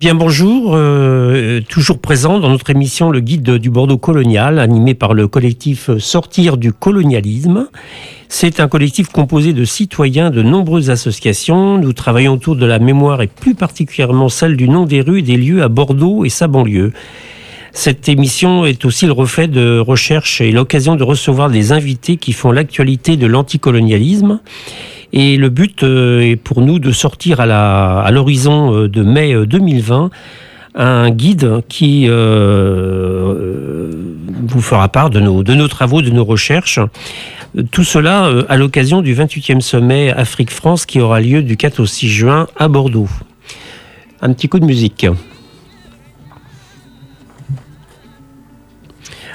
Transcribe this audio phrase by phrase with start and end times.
[0.00, 5.12] Bien bonjour, euh, toujours présent dans notre émission Le Guide du Bordeaux colonial, animé par
[5.12, 7.68] le collectif Sortir du colonialisme.
[8.26, 11.76] C'est un collectif composé de citoyens de nombreuses associations.
[11.76, 15.22] Nous travaillons autour de la mémoire et plus particulièrement celle du nom des rues et
[15.22, 16.94] des lieux à Bordeaux et sa banlieue.
[17.72, 22.32] Cette émission est aussi le reflet de recherche et l'occasion de recevoir des invités qui
[22.32, 24.40] font l'actualité de l'anticolonialisme.
[25.12, 30.04] Et le but euh, est pour nous de sortir à l'horizon euh, de mai 2020
[30.04, 30.08] euh,
[30.72, 32.12] un guide qui vous
[34.60, 36.78] fera part de nos travaux, de nos recherches.
[37.72, 42.08] Tout cela à l'occasion du 28e sommet Afrique-France qui aura lieu du 4 au 6
[42.08, 43.08] juin à Bordeaux.
[44.22, 45.08] Un petit coup de musique.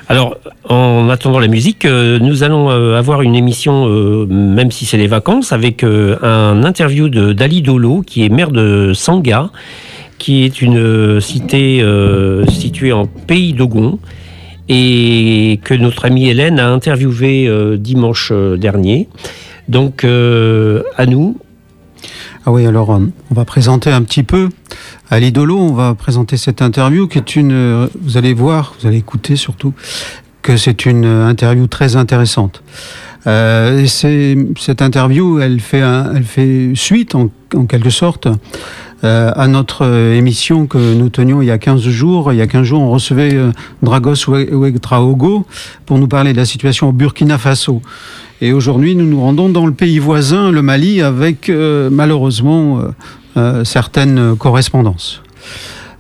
[0.08, 0.38] Alors,
[0.70, 4.98] en attendant la musique, euh, nous allons euh, avoir une émission, euh, même si c'est
[4.98, 9.50] les vacances, avec un interview de d'Ali Dolo, qui est maire de Sanga,
[10.20, 11.84] qui est une cité
[12.48, 14.00] située en Pays d'Ogon,
[14.70, 19.10] et que notre amie Hélène a interviewé dimanche dernier.
[19.68, 21.38] Donc, à nous.
[22.48, 24.50] Ah oui, alors on va présenter un petit peu
[25.10, 28.98] à l'idolo, on va présenter cette interview qui est une, vous allez voir, vous allez
[28.98, 29.74] écouter surtout,
[30.44, 32.62] que c'est une interview très intéressante.
[33.26, 37.32] Euh, cette interview, elle fait, elle fait suite en,
[37.68, 38.28] quelque sorte
[39.06, 42.34] euh, à notre émission que nous tenions il y a 15 jours.
[42.34, 43.52] Il y a 15 jours, on recevait euh,
[43.84, 45.46] Dragos Ouedraogo
[45.86, 47.82] pour nous parler de la situation au Burkina Faso.
[48.42, 52.82] Et aujourd'hui, nous nous rendons dans le pays voisin, le Mali, avec euh, malheureusement
[53.38, 55.22] euh, certaines correspondances.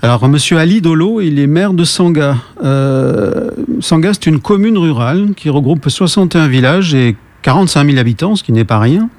[0.01, 2.37] Alors, Monsieur Ali Dolo, il est maire de Sanga.
[2.63, 8.43] Euh, Sanga, c'est une commune rurale qui regroupe 61 villages et 45 000 habitants, ce
[8.43, 9.09] qui n'est pas rien.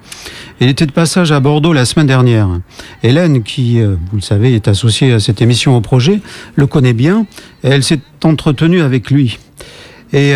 [0.60, 2.48] Il était de passage à Bordeaux la semaine dernière.
[3.02, 6.20] Hélène, qui, euh, vous le savez, est associée à cette émission au projet,
[6.56, 7.26] le connaît bien.
[7.62, 9.38] Et elle s'est entretenue avec lui.
[10.12, 10.34] Et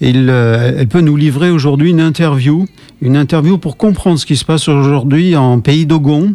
[0.00, 2.66] il, elle peut nous livrer aujourd'hui une interview,
[3.00, 6.34] une interview pour comprendre ce qui se passe aujourd'hui en pays d'Ogon,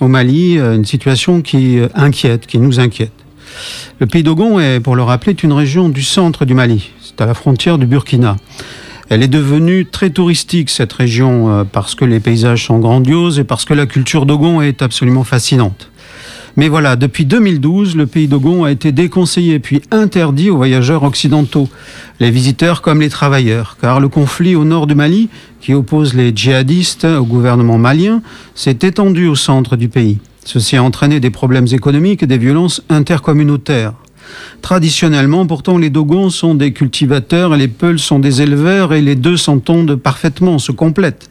[0.00, 3.12] au Mali, euh, une situation qui euh, inquiète, qui nous inquiète.
[3.98, 6.90] Le pays d'Ogon est, pour le rappeler, une région du centre du Mali.
[7.02, 8.36] C'est à la frontière du Burkina.
[9.10, 13.44] Elle est devenue très touristique, cette région, euh, parce que les paysages sont grandioses et
[13.44, 15.90] parce que la culture d'Ogon est absolument fascinante.
[16.56, 21.68] Mais voilà, depuis 2012, le pays d'Ogon a été déconseillé puis interdit aux voyageurs occidentaux,
[22.20, 25.28] les visiteurs comme les travailleurs, car le conflit au nord du Mali,
[25.60, 28.22] qui oppose les djihadistes au gouvernement malien,
[28.54, 30.18] s'est étendu au centre du pays.
[30.44, 33.94] Ceci a entraîné des problèmes économiques et des violences intercommunautaires.
[34.62, 39.16] Traditionnellement, pourtant, les Dogons sont des cultivateurs et les Peuls sont des éleveurs et les
[39.16, 41.30] deux s'entendent parfaitement, se complètent.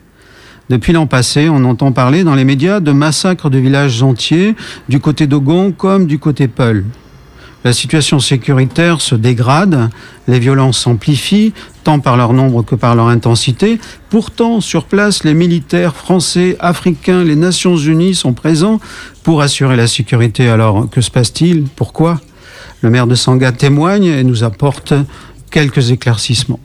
[0.69, 4.55] Depuis l'an passé, on entend parler dans les médias de massacres de villages entiers,
[4.87, 6.85] du côté d'Ogon comme du côté Peul.
[7.65, 9.89] La situation sécuritaire se dégrade,
[10.29, 11.51] les violences s'amplifient,
[11.83, 13.79] tant par leur nombre que par leur intensité.
[14.09, 18.79] Pourtant, sur place, les militaires français, africains, les Nations Unies sont présents
[19.23, 20.47] pour assurer la sécurité.
[20.47, 21.66] Alors, que se passe-t-il?
[21.75, 22.21] Pourquoi?
[22.81, 24.94] Le maire de Sanga témoigne et nous apporte
[25.51, 26.62] quelques éclaircissements.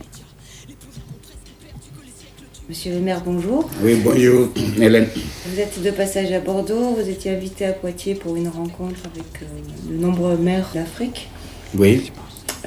[2.69, 3.69] Monsieur le maire, bonjour.
[3.83, 4.49] Oui, bonjour,
[4.81, 5.09] Hélène.
[5.47, 9.43] Vous êtes de passage à Bordeaux, vous étiez invité à Poitiers pour une rencontre avec
[9.43, 11.29] euh, de nombreux maires d'Afrique.
[11.77, 12.13] Oui.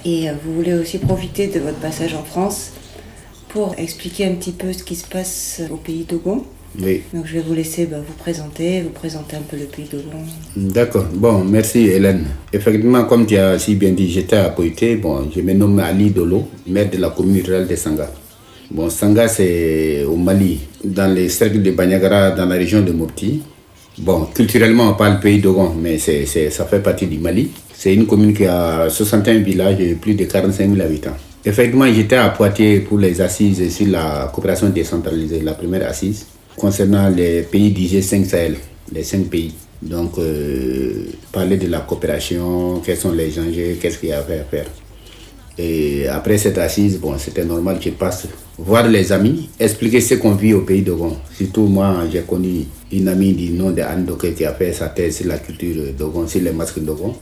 [0.03, 2.73] Et euh, vous voulez aussi profiter de votre passage en France
[3.49, 6.43] pour expliquer un petit peu ce qui se passe au pays d'Ogon.
[6.79, 7.01] Oui.
[7.13, 10.23] Donc je vais vous laisser bah, vous présenter, vous présenter un peu le pays d'Ogon.
[10.55, 11.05] D'accord.
[11.13, 12.25] Bon, merci Hélène.
[12.53, 14.95] Effectivement, comme tu as si bien dit, j'étais à Poitiers.
[14.97, 18.09] Bon, je me nomme Ali Dolo, maire de la commune rurale de Sanga.
[18.69, 23.41] Bon, Sanga, c'est au Mali, dans les cercles de Banyagara, dans la région de Mopti.
[23.99, 27.49] Bon, culturellement, on parle pays d'Ogon, mais c'est, ça fait partie du Mali.
[27.73, 31.15] C'est une commune qui a 61 villages et plus de 45 000 habitants.
[31.45, 36.25] Effectivement, j'étais à Poitiers pour les assises sur la coopération décentralisée, la première assise,
[36.57, 38.55] concernant les pays du 5 Sahel,
[38.91, 39.53] les 5 pays.
[39.81, 44.23] Donc, euh, parler de la coopération, quels sont les enjeux, qu'est-ce qu'il y a à
[44.23, 44.65] faire.
[45.59, 48.27] Et après cette assise, bon, c'était normal que je passe
[48.57, 51.17] voir les amis, expliquer ce qu'on vit au pays de Gon.
[51.35, 54.89] Surtout moi, j'ai connu une amie du nom de Anne Doké qui a fait sa
[54.89, 57.15] thèse sur la culture de Gon, sur les masques de Gon.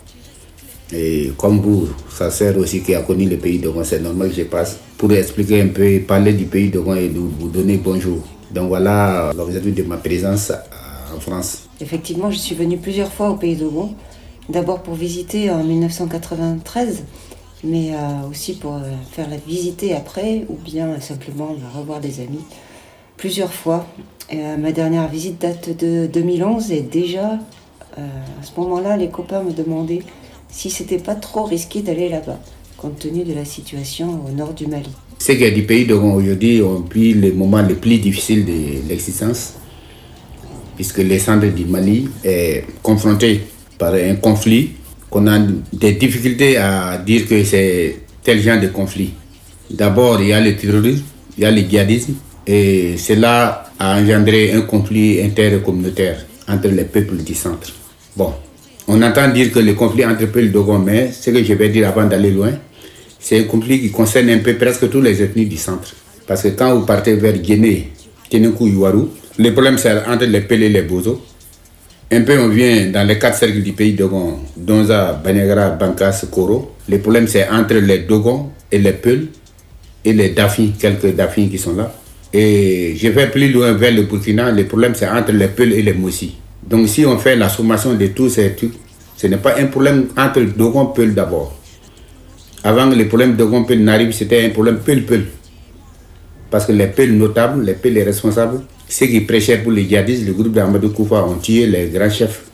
[0.93, 4.35] Et comme vous, sa sœur aussi qui a connu le pays de c'est normal que
[4.35, 8.21] je passe pour expliquer un peu, parler du pays de et vous donner bonjour.
[8.51, 10.51] Donc voilà l'objectif de ma présence
[11.15, 11.63] en France.
[11.81, 13.93] Effectivement, je suis venue plusieurs fois au pays de Gon.
[14.49, 17.03] D'abord pour visiter en 1993
[17.65, 22.43] mais euh, aussi pour euh, faire la visiter après ou bien simplement revoir des amis
[23.17, 23.85] plusieurs fois.
[24.33, 27.39] Euh, ma dernière visite date de 2011 et déjà
[27.97, 30.01] à ce moment-là, les copains me demandaient
[30.49, 32.37] si c'était pas trop risqué d'aller là-bas,
[32.75, 34.91] compte tenu de la situation au nord du Mali.
[35.17, 39.53] Ceux qui du pays de aujourd'hui ont pris les moments les plus difficiles de l'existence,
[40.75, 43.41] puisque le centre du Mali est confronté
[43.77, 44.71] par un conflit
[45.09, 45.39] qu'on a
[45.73, 49.13] des difficultés à dire que c'est tel genre de conflit.
[49.71, 51.03] D'abord, il y a le terrorisme,
[51.37, 52.15] il y a le djihadisme,
[52.45, 57.71] et cela a engendré un conflit intercommunautaire entre les peuples du centre.
[58.15, 58.33] Bon,
[58.87, 61.87] on entend dire que le conflit entre peuples Dogon, mais ce que je vais dire
[61.87, 62.51] avant d'aller loin,
[63.27, 65.95] c'est un conflit qui concerne un peu presque tous les ethnies du centre.
[66.27, 67.89] Parce que quand vous partez vers Guinée,
[68.29, 69.07] Tenekou, Yuaru,
[69.39, 71.23] le problème c'est entre les Peuls et les Bozo.
[72.11, 76.75] Un peu on vient dans les quatre cercles du pays Dogon, Donza, Banyagra, Bankas, Koro.
[76.87, 79.25] Le problème c'est entre les Dogon et les Peuls
[80.03, 81.91] et les Dafi, quelques Dafi qui sont là.
[82.31, 85.81] Et je vais plus loin vers le Burkina, le problème c'est entre les Peuls et
[85.81, 86.35] les Moussi.
[86.61, 88.73] Donc si on fait la sommation de tous ces trucs,
[89.17, 91.59] ce n'est pas un problème entre Dogon et Peul d'abord.
[92.65, 95.27] Avant le problème Dogon Peul n'arrive, c'était un problème Peul-Peul.
[96.49, 100.25] Parce que les Peuls notables, les Peuls les responsables, ceux qui prêchaient pour les djihadistes,
[100.25, 102.45] le groupe d'Amadou Koufa ont tué les grands chefs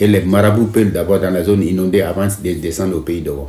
[0.00, 3.48] et les marabouts Peul d'abord dans la zone inondée avant de descendre au pays Dogon.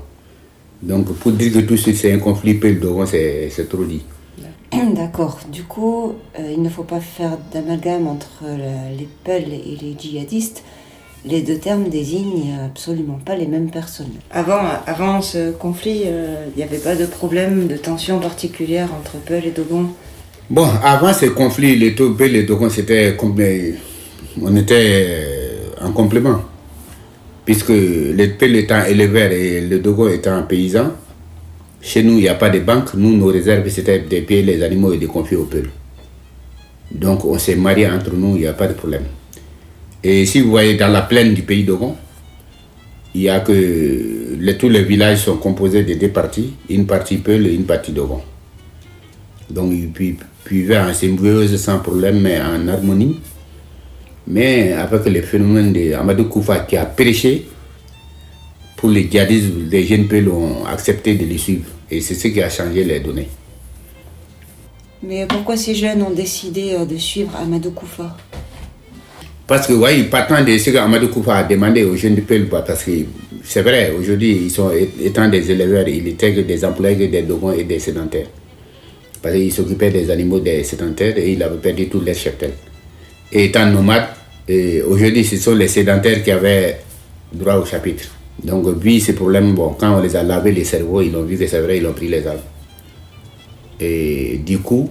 [0.81, 4.03] Donc pour dire que tout ça c'est un conflit Peul-Dogon, c'est trop dit.
[4.93, 5.39] D'accord.
[5.49, 9.95] Du coup, euh, il ne faut pas faire d'amalgame entre euh, les Peuls et les
[9.97, 10.61] djihadistes.
[11.23, 14.13] Les deux termes désignent absolument pas les mêmes personnes.
[14.31, 19.17] Avant, avant ce conflit, euh, il n'y avait pas de problème de tension particulière entre
[19.17, 19.85] Peuls et Dogon
[20.49, 23.15] Bon, avant ce conflit, les Peuls et les Dogon, c'était
[24.41, 25.17] on était
[25.79, 26.41] en complément.
[27.45, 30.91] Puisque les Peuls étant éleveurs et les Dogon étant paysans,
[31.81, 32.95] chez nous, il n'y a pas de banque.
[32.95, 35.69] Nous, nos réserves, c'était de payer les animaux et de confier aux peuples.
[36.91, 39.03] Donc, on s'est marié entre nous, il n'y a pas de problème.
[40.03, 41.95] Et si vous voyez dans la plaine du pays d'Ogon,
[43.13, 47.45] il y a que tous les villages sont composés de deux parties, une partie Peul
[47.45, 48.21] et une partie d'Ogon.
[49.49, 50.15] Donc, ils
[50.49, 53.19] vivaient en symbiose sans problème, mais en harmonie.
[54.27, 57.47] Mais avec le phénomène de Koufa qui a prêché,
[58.77, 61.65] pour les djihadistes, les jeunes peuples ont accepté de les suivre.
[61.89, 63.27] Et c'est ce qui a changé les données.
[65.03, 68.15] Mais pourquoi ces jeunes ont décidé euh, de suivre Amadou Koufa?
[69.51, 72.91] Parce que, oui, partant de ce qu'Amadou Koufa a demandé aux jeunes peuples, parce que
[73.43, 74.71] c'est vrai, aujourd'hui, ils sont
[75.03, 78.27] étant des éleveurs, ils étaient des employés des dogons et des sédentaires.
[79.21, 82.53] Parce qu'ils s'occupaient des animaux des sédentaires et ils avaient perdu tous les cheptels.
[83.29, 84.07] Et étant nomades,
[84.87, 86.79] aujourd'hui, ce sont les sédentaires qui avaient
[87.33, 88.05] droit au chapitre.
[88.41, 91.35] Donc, vu ces problèmes, bon, quand on les a lavé les cerveaux, ils ont vu
[91.35, 92.39] que c'est vrai, ils ont pris les armes.
[93.81, 94.89] Et du coup,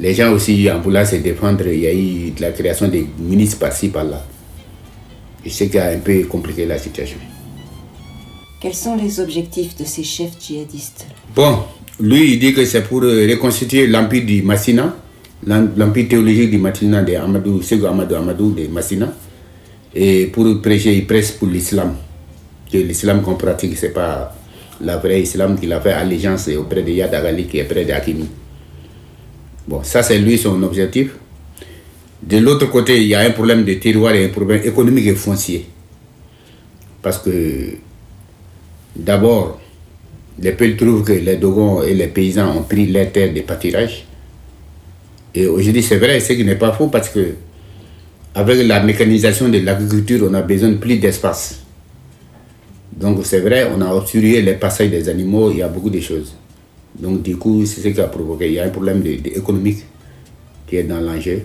[0.00, 3.58] les gens aussi, en voulant se défendre, il y a eu la création des ministres
[3.58, 4.24] par-ci, par-là.
[5.44, 7.18] Et c'est qui a un peu compliqué la situation.
[8.60, 11.06] Quels sont les objectifs de ces chefs djihadistes?
[11.34, 11.58] Bon,
[12.00, 14.96] lui, il dit que c'est pour reconstituer l'empire du Massina,
[15.46, 19.12] l'empire théologique du Massina de Amadou, Sego Amadou Amadou de Massina.
[19.94, 21.94] Et pour prêcher, il presse pour l'islam
[22.70, 24.34] que l'islam qu'on pratique, ce n'est pas
[24.80, 28.28] la vraie islam qu'il a fait allégeance auprès de Yad Agali qui est près d'Akimi.
[29.68, 31.10] Bon, ça c'est lui son objectif.
[32.22, 35.14] De l'autre côté, il y a un problème de terroir et un problème économique et
[35.14, 35.66] foncier.
[37.02, 37.74] Parce que
[38.96, 39.60] d'abord,
[40.40, 44.06] les peuples trouvent que les Dogons et les paysans ont pris les terres de pâturage.
[45.34, 47.34] Et aujourd'hui, c'est vrai, ce qui n'est pas faux parce que
[48.34, 51.60] avec la mécanisation de l'agriculture, on a besoin de plus d'espace.
[52.96, 56.00] Donc c'est vrai, on a obstrué les passages des animaux, il y a beaucoup de
[56.00, 56.34] choses.
[56.98, 58.46] Donc du coup, c'est ce qui a provoqué.
[58.48, 59.84] Il y a un problème économique
[60.66, 61.42] qui est dans l'enjeu.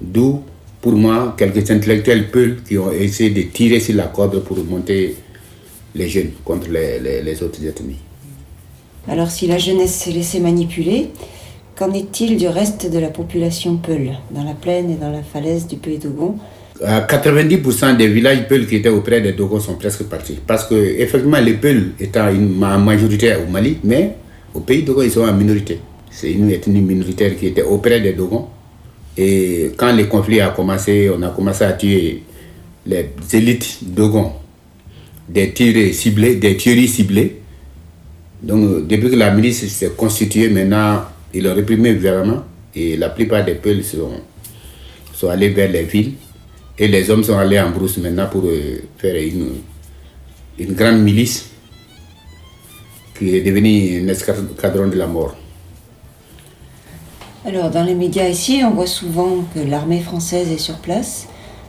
[0.00, 0.42] D'où,
[0.80, 5.16] pour moi, quelques intellectuels peuls qui ont essayé de tirer sur la corde pour monter
[5.94, 8.00] les jeunes contre les, autres ethnies.
[9.08, 11.10] Alors si la jeunesse s'est laissée manipuler,
[11.76, 15.66] qu'en est-il du reste de la population Peul, dans la plaine et dans la falaise
[15.66, 16.36] du Pays d'Ogon
[16.80, 20.38] 90% des villages Peuls qui étaient auprès des Dogons sont presque partis.
[20.44, 24.16] Parce que, effectivement, les Peuls étant une majorité au Mali, mais
[24.54, 25.80] au pays Dogon, ils sont en minorité.
[26.10, 28.48] C'est une ethnie minoritaire qui était auprès des Dogons.
[29.16, 32.22] Et quand le conflit a commencé, on a commencé à tuer
[32.86, 34.32] les élites Dogon,
[35.28, 37.36] des tirs ciblés, des tueries ciblées.
[38.42, 42.44] Donc, depuis que la milice s'est constituée, maintenant, ils ont réprimé vraiment.
[42.74, 44.10] Et la plupart des Peuls sont,
[45.14, 46.12] sont allés vers les villes
[46.78, 49.50] et les hommes sont allés en brousse maintenant pour euh, faire une,
[50.58, 51.50] une grande milice
[53.22, 55.36] qui est devenue un escadron de la mort.
[57.44, 61.26] Alors, dans les médias ici, on voit souvent que l'armée française est sur place,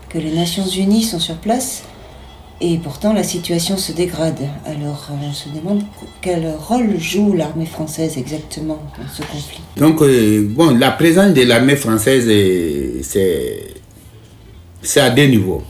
[0.09, 1.83] que les Nations Unies sont sur place
[2.61, 4.39] et pourtant la situation se dégrade.
[4.65, 5.81] Alors euh, on se demande
[6.21, 9.59] quel rôle joue l'armée française exactement dans ce conflit.
[9.75, 12.29] Donc euh, bon, la présence de l'armée française,
[13.01, 15.63] c'est à deux niveaux.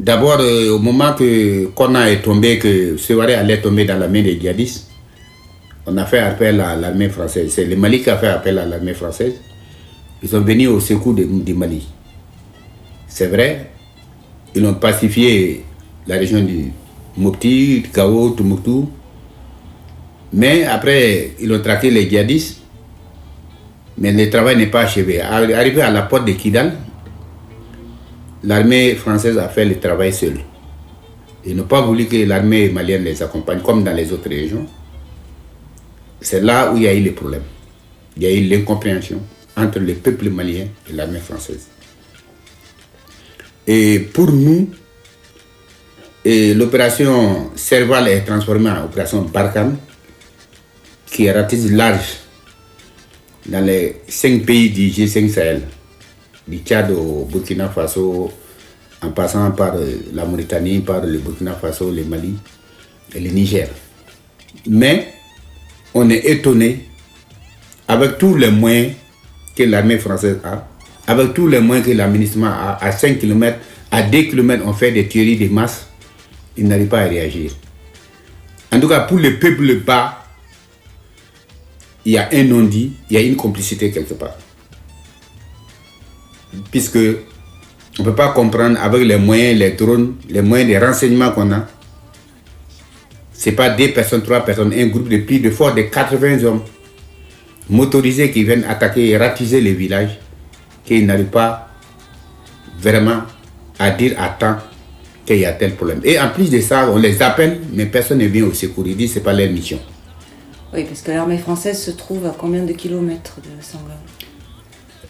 [0.00, 4.22] D'abord, euh, au moment que Kona est tombé, que Seware allait tomber dans la main
[4.22, 4.88] des djihadistes,
[5.86, 7.52] on a fait appel à l'armée française.
[7.52, 9.34] C'est le Mali qui a fait appel à l'armée française.
[10.22, 11.86] Ils sont venus au secours du Mali.
[13.08, 13.72] C'est vrai,
[14.54, 15.64] ils ont pacifié
[16.06, 16.72] la région du
[17.18, 18.88] Mopti, Gao, Toumoutou.
[20.32, 22.62] Mais après, ils ont traqué les djihadistes.
[23.98, 25.20] Mais le travail n'est pas achevé.
[25.20, 26.72] Arrivé à la porte de Kidal,
[28.44, 30.40] l'armée française a fait le travail seule.
[31.44, 34.66] Ils n'ont pas voulu que l'armée malienne les accompagne comme dans les autres régions.
[36.20, 37.42] C'est là où il y a eu les problèmes.
[38.16, 39.20] Il y a eu l'incompréhension
[39.56, 41.68] entre le peuple malien et l'armée française.
[43.66, 44.68] Et pour nous,
[46.24, 49.78] l'opération Serval est transformée en opération Barkhane,
[51.06, 52.18] qui ratisse large
[53.46, 55.62] dans les cinq pays du G5 Sahel,
[56.46, 58.30] du Tchad au Burkina Faso,
[59.02, 62.34] en passant par euh, la Mauritanie, par le Burkina Faso, le Mali
[63.14, 63.68] et le Niger.
[64.66, 65.08] Mais
[65.94, 66.86] on est étonné
[67.88, 68.92] avec tous les moyens
[69.56, 70.66] que l'armée française a,
[71.06, 73.58] avec tous les moyens que l'administration a, à 5 km,
[73.90, 75.86] à 2 km, on fait des tueries de masse,
[76.56, 77.52] ils n'arrivent pas à réagir.
[78.72, 80.24] En tout cas, pour le peuple bas,
[82.04, 84.36] il y a un non-dit, il y a une complicité quelque part.
[86.70, 91.30] Puisque on ne peut pas comprendre avec les moyens, les drones, les moyens de renseignement
[91.30, 91.66] qu'on a.
[93.32, 96.44] Ce n'est pas deux personnes, trois personnes, un groupe de plus de fort de 80
[96.44, 96.62] hommes
[97.70, 100.18] motorisés qui viennent attaquer et ratisser les villages,
[100.84, 101.68] qu'ils n'arrivent pas
[102.80, 103.22] vraiment
[103.78, 104.56] à dire à temps
[105.24, 106.00] qu'il y a tel problème.
[106.04, 108.86] Et en plus de ça, on les appelle, mais personne ne vient au secours.
[108.86, 109.78] Ils disent que ce n'est pas leur mission.
[110.74, 113.96] Oui, parce que l'armée française se trouve à combien de kilomètres de Sangha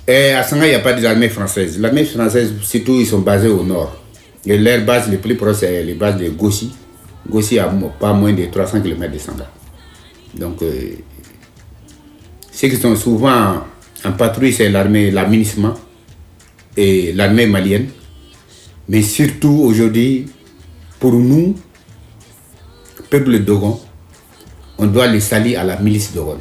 [0.06, 1.78] Et à Sangha, il n'y a pas d'armée française.
[1.78, 3.96] L'armée française, surtout, ils sont basés au nord.
[4.46, 6.72] Et leur base les plus proches, c'est les bases de Gossi.
[7.28, 7.66] Gossi a
[7.98, 9.50] pas moins de 300 km de Sangha.
[10.34, 10.94] Donc, euh,
[12.50, 13.64] ceux qui sont souvent
[14.04, 15.74] en patrouille, c'est l'armée, l'amunissement
[16.76, 17.88] et l'armée malienne.
[18.88, 20.26] Mais surtout aujourd'hui,
[20.98, 21.54] pour nous,
[23.10, 23.80] peuple Dogon,
[24.78, 26.38] on doit les salir à la milice Dogon.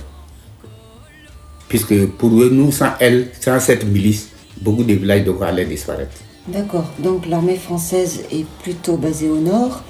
[1.70, 6.18] Puisque pour nous, sans elle, sans cette milice, beaucoup de villages Dogon allaient disparaître.
[6.48, 9.84] D'accord, donc l'armée française est plutôt basée au nord.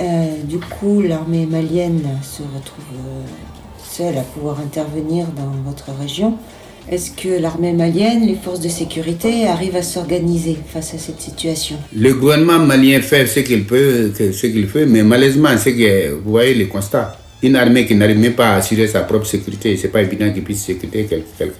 [0.00, 3.22] Euh, du coup, l'armée malienne se retrouve euh,
[3.82, 6.38] seule à pouvoir intervenir dans votre région.
[6.88, 11.76] Est-ce que l'armée malienne, les forces de sécurité arrivent à s'organiser face à cette situation?
[11.94, 16.30] Le gouvernement malien fait ce qu'il peut, ce qu'il fait, mais malheureusement, c'est que vous
[16.30, 17.19] voyez le constat.
[17.42, 20.44] Une armée qui n'arrive même pas à assurer sa propre sécurité, c'est pas évident qu'il
[20.44, 21.54] puisse sécuriter quel- quelqu'un.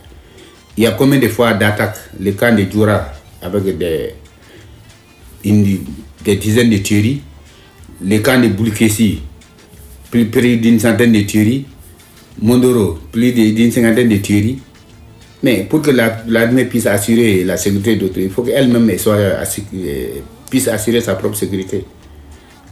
[0.77, 1.97] Il y a combien de fois d'attaques?
[2.21, 4.15] Le camp de Djoura, avec des,
[6.37, 7.23] dizaines de tueries.
[8.03, 9.21] Le camp de Boulkessi,
[10.11, 10.25] plus,
[10.59, 11.65] d'une centaine de tueries.
[12.43, 14.59] Mondoro, plus d'une cinquantaine de tueries.
[15.43, 20.07] Mais pour que la- l'armée puisse assurer la sécurité d'autres, il faut qu'elle-même assu- euh,
[20.51, 21.85] puisse assurer sa propre sécurité.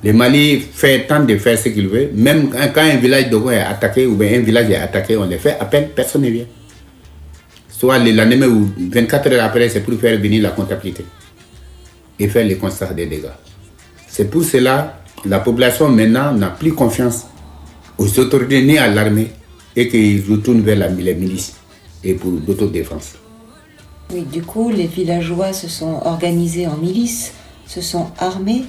[0.04, 2.10] Le Mali fait tant de faire ce qu'il veut.
[2.14, 5.38] Même quand un village de est attaqué ou bien un village est attaqué, on les
[5.38, 6.46] fait à peine, personne ne vient.
[7.68, 11.04] Soit le lendemain ou 24 heures après, c'est pour faire venir la comptabilité
[12.18, 13.26] et faire le constat des dégâts.
[14.06, 17.26] C'est pour cela la population maintenant n'a plus confiance
[17.98, 19.32] aux autorités ni à l'armée
[19.74, 21.54] et qu'ils retournent vers la, les milices
[22.04, 23.14] et pour l'autodéfense.
[24.12, 27.32] Oui, du coup, les villageois se sont organisés en milices,
[27.66, 28.64] se sont armés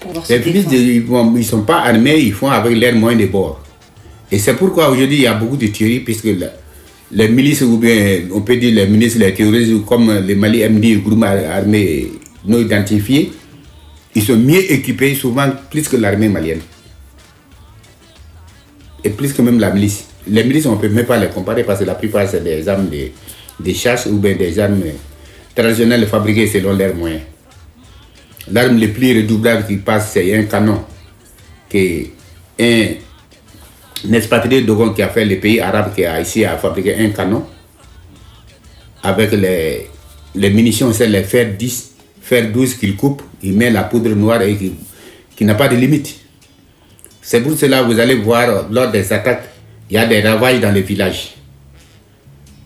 [0.00, 3.60] pour Les milices, ils ne sont pas armés, ils font avec leurs moyens de bord.
[4.30, 6.52] Et c'est pourquoi aujourd'hui il y a beaucoup de tueries, puisque la-
[7.10, 10.96] les milices, ou bien on peut dire les milices, les terroristes, comme les Mali MD,
[11.02, 12.12] groupes armés
[12.44, 13.32] non identifiés,
[14.14, 16.60] ils sont mieux équipés, souvent plus que l'armée malienne.
[19.04, 20.04] Et plus que même la milice.
[20.26, 22.68] Les milices, on ne peut même pas les comparer parce que la plupart, c'est des
[22.68, 23.08] armes de,
[23.64, 24.82] de chasse ou bien des armes
[25.54, 27.22] traditionnelles fabriquées selon leurs moyens.
[28.50, 30.82] L'arme le plus redoublable qui passe, c'est un canon
[31.68, 32.04] que
[32.60, 32.86] un,
[34.08, 37.10] un expatrié Dogon qui a fait le pays arabe qui a réussi à fabriquer un
[37.10, 37.44] canon
[39.02, 39.86] avec les,
[40.34, 44.42] les munitions, c'est les fer 10, fer 12 qu'il coupe, il met la poudre noire
[44.42, 44.56] et
[45.36, 46.16] qui, n'a pas de limite.
[47.22, 49.44] C'est pour cela que vous allez voir lors des attaques,
[49.90, 51.34] il y a des ravages dans les villages.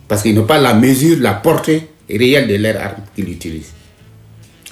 [0.07, 3.71] Parce qu'ils n'ont pas la mesure, la portée réelle de leurs armes qu'ils utilisent.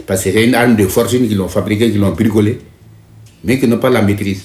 [0.06, 2.60] Parce que c'est une arme de fortune qu'ils l'ont fabriquée, qu'ils l'ont bricolée,
[3.44, 4.44] mais qui n'ont pas la maîtrise.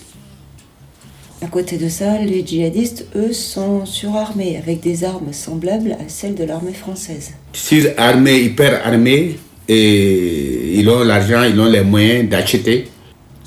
[1.43, 6.35] À côté de ça, les djihadistes, eux, sont surarmés avec des armes semblables à celles
[6.35, 7.33] de l'armée française.
[7.53, 9.37] Surarmés, hyper armés,
[9.69, 12.89] et ils ont l'argent, ils ont les moyens d'acheter,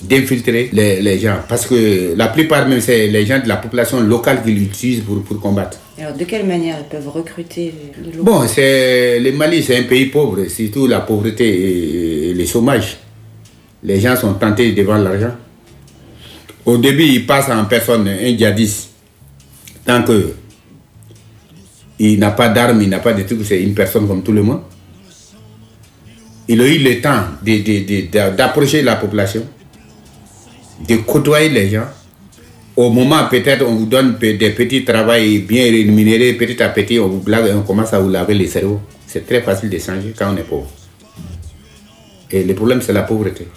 [0.02, 1.40] d'infiltrer les, les, gens.
[1.48, 5.22] Parce que la plupart, même, c'est les gens de la population locale qui l'utilisent pour,
[5.24, 5.78] pour combattre.
[6.00, 10.06] Alors, de quelle manière ils peuvent recruter les Bon, c'est, le Mali, c'est un pays
[10.06, 12.98] pauvre, surtout la pauvreté et, et le chômage.
[13.84, 15.36] Les gens sont tentés devant l'argent.
[16.66, 18.90] Au début, ils passent en personne, un djihadiste.
[19.86, 20.34] Tant que
[22.02, 24.42] il n'a pas d'armes, il n'a pas de trucs, c'est une personne comme tout le
[24.44, 24.62] monde.
[26.48, 29.44] Il a eu le temps de- de- de- d'approcher la population,
[30.88, 31.88] de côtoyer les gens.
[32.76, 37.08] Au moment, peut-être, on vous donne des petits travails bien rémunérés, petit à petit, on
[37.08, 38.80] vous blague et on commence à vous laver les cerveaux.
[39.06, 40.70] C'est très facile de changer quand on est pauvre.
[42.32, 43.48] Et le problème, c'est la pauvreté.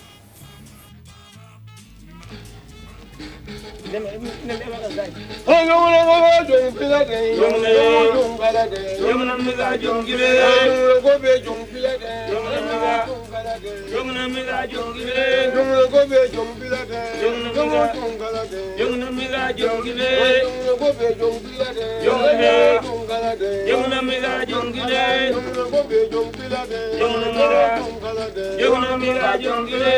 [6.48, 7.70] jong fila den yomne
[8.14, 10.28] jong fala den yomne mi da jong gibe
[11.02, 14.92] ko be jong fila den yomne mi da jong fala den yomne mi da jong
[14.96, 15.16] gibe
[15.92, 19.82] ko be jong fila den yomne mi da jong fala den yomne mi da jong
[19.84, 20.08] gibe
[20.80, 24.72] ko be jong fila den yomne mi da jong fala den yomne mi da jong
[24.74, 25.34] gibe
[25.70, 29.64] ko be jong fila den yomne mi da jong fala den yomne mi da jong
[29.70, 29.94] gibe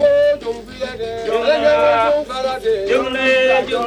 [0.00, 0.08] ko
[0.42, 1.28] jong fila den
[2.88, 3.86] yomne mi da jong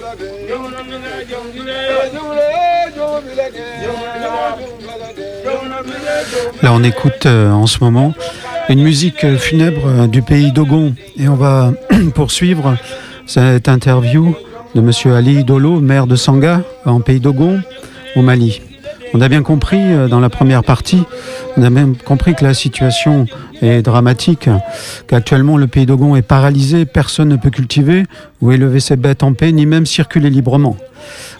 [6.63, 8.13] Là, on écoute euh, en ce moment
[8.69, 10.95] une musique euh, funèbre euh, du pays d'Ogon.
[11.17, 11.73] Et on va
[12.15, 12.77] poursuivre
[13.25, 14.35] cette interview
[14.75, 17.61] de Monsieur Ali Dolo, maire de Sanga, en pays d'Ogon,
[18.15, 18.61] au Mali.
[19.13, 21.03] On a bien compris euh, dans la première partie,
[21.57, 23.25] on a même compris que la situation
[23.61, 24.49] est dramatique,
[25.07, 28.05] qu'actuellement le pays d'Ogon est paralysé, personne ne peut cultiver
[28.41, 30.77] ou élever ses bêtes en paix, ni même circuler librement.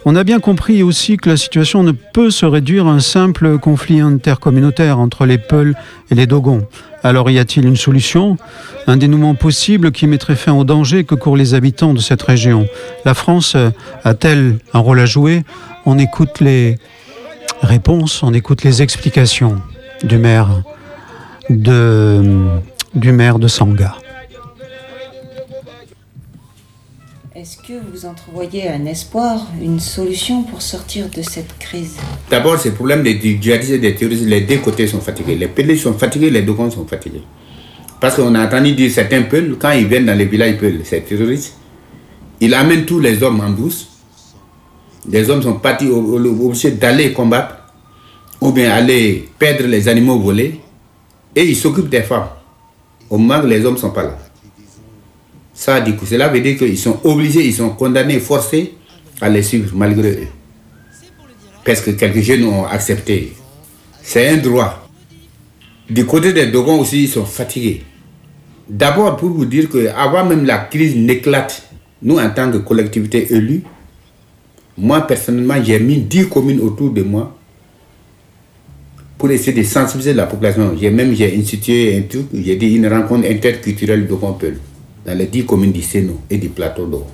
[0.03, 3.57] On a bien compris aussi que la situation ne peut se réduire à un simple
[3.57, 5.75] conflit intercommunautaire entre les Peuls
[6.09, 6.67] et les Dogons.
[7.03, 8.37] Alors y a-t-il une solution?
[8.87, 12.67] Un dénouement possible qui mettrait fin au danger que courent les habitants de cette région
[13.05, 13.55] La France
[14.03, 15.43] a-t-elle un rôle à jouer?
[15.85, 16.77] On écoute les
[17.61, 19.61] réponses, on écoute les explications
[20.03, 20.63] du maire
[21.49, 22.47] de,
[22.95, 23.95] du maire de Sanga.
[27.35, 31.97] Est-ce que vous entrevoyez un espoir, une solution pour sortir de cette crise?
[32.29, 34.25] D'abord, c'est le problème des djihadistes et des terroristes.
[34.25, 35.35] Les deux côtés sont fatigués.
[35.35, 37.23] Les Pelés sont fatigués, les Dogons sont fatigués.
[37.99, 41.01] Parce qu'on a entendu dire certains Peuls, quand ils viennent dans les villages Peuls, ces
[41.01, 41.55] terroristes,
[42.39, 43.87] ils amènent tous les hommes en douce.
[45.09, 47.55] Les hommes sont partis obligés d'aller combattre
[48.39, 50.59] ou bien aller perdre les animaux volés
[51.35, 52.27] et ils s'occupent des femmes.
[53.09, 54.17] Au moment où les hommes ne sont pas là.
[55.53, 58.73] Ça, du coup, cela veut dire qu'ils sont obligés, ils sont condamnés, forcés
[59.19, 60.27] à les suivre malgré eux
[61.63, 63.33] parce que quelques jeunes ont accepté.
[64.01, 64.87] C'est un droit.
[65.89, 67.83] Du côté des Dogons aussi, ils sont fatigués.
[68.69, 71.69] D'abord, pour vous dire que avant même la crise n'éclate,
[72.01, 73.63] nous, en tant que collectivité élue,
[74.77, 77.37] moi, personnellement, j'ai mis 10 communes autour de moi
[79.17, 80.75] pour essayer de sensibiliser la population.
[80.79, 84.57] J'ai même j'ai institué un truc, j'ai dit une rencontre interculturelle de Peul
[85.05, 87.05] dans les 10 communes du Sénou et du plateau d'eau.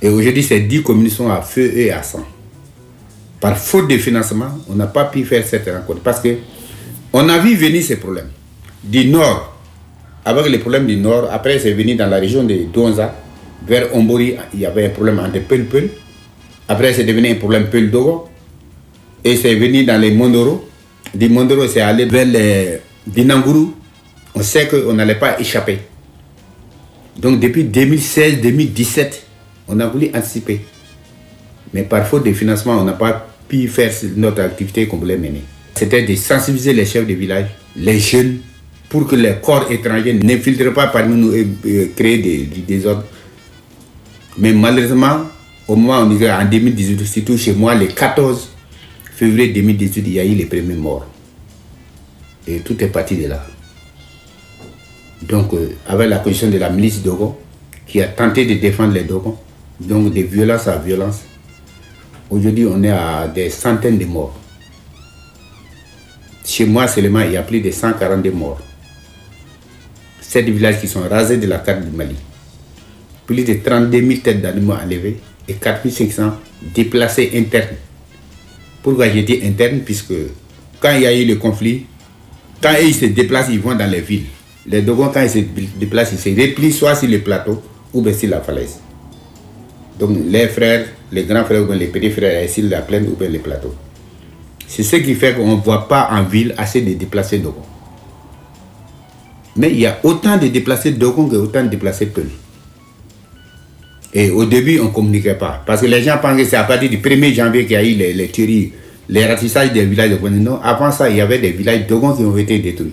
[0.00, 2.24] Et aujourd'hui, ces 10 communes sont à feu et à sang
[3.42, 6.36] par faute de financement, on n'a pas pu faire cette rencontre parce que
[7.12, 8.30] on a vu venir ces problèmes
[8.84, 9.58] du nord.
[10.24, 13.12] Avec les problèmes du nord, après c'est venu dans la région de Donza,
[13.66, 15.90] vers Ombori, il y avait un problème entre Peul.
[16.68, 18.28] Après c'est devenu un problème Peul Dogo.
[19.24, 20.68] Et c'est venu dans les Mondoro.
[21.14, 23.68] Du Mondoro, c'est allé vers les Dinanguru.
[24.34, 25.78] On sait qu'on n'allait pas échapper.
[27.18, 29.12] Donc depuis 2016-2017,
[29.68, 30.60] on a voulu anticiper.
[31.72, 35.42] Mais par faute de financement, on n'a pas pu faire notre activité qu'on voulait mener.
[35.74, 37.46] C'était de sensibiliser les chefs de village,
[37.76, 38.38] les jeunes,
[38.88, 43.04] pour que les corps étrangers n'infiltrent pas parmi nous et, et créer des, des désordres.
[44.38, 45.26] Mais malheureusement,
[45.68, 48.48] au moment où on disait en 2018, surtout chez moi, le 14
[49.14, 51.06] février 2018, il y a eu les premiers morts.
[52.46, 53.44] Et tout est parti de là.
[55.22, 57.36] Donc, euh, avec la position de la milice Dogon,
[57.86, 59.38] qui a tenté de défendre les Dogons,
[59.80, 61.20] donc de violence à violence,
[62.30, 64.36] aujourd'hui on est à des centaines de morts.
[66.44, 68.60] Chez moi seulement, il y a plus de 142 morts.
[70.20, 72.16] Sept villages qui sont rasés de la carte du Mali.
[73.26, 76.32] Plus de 32 000 têtes d'animaux enlevées et 4 500
[76.74, 77.76] déplacés internes.
[78.82, 80.14] Pourquoi j'ai dit interne Puisque
[80.80, 81.86] quand il y a eu le conflit,
[82.62, 84.26] quand ils se déplacent, ils vont dans les villes.
[84.66, 85.38] Les Dogons, quand ils se
[85.78, 88.78] déplacent, ils se replient soit sur le plateau ou bien sur la falaise.
[89.98, 93.28] Donc les frères, les grands frères ou les petits frères, sur la plaine ou bien
[93.28, 93.74] les plateaux.
[94.66, 97.62] C'est ce qui fait qu'on ne voit pas en ville assez de déplacés Dogons.
[99.56, 102.30] Mais il y a autant de déplacés Dogons que autant de déplacés Peuls.
[104.14, 105.62] Et au début, on ne communiquait pas.
[105.64, 107.82] Parce que les gens pensaient que c'est à partir du 1er janvier qu'il y a
[107.82, 108.72] eu les, les tueries,
[109.08, 112.22] les ratissages des villages de Non, avant ça, il y avait des villages Dogons qui
[112.22, 112.92] ont été détruits.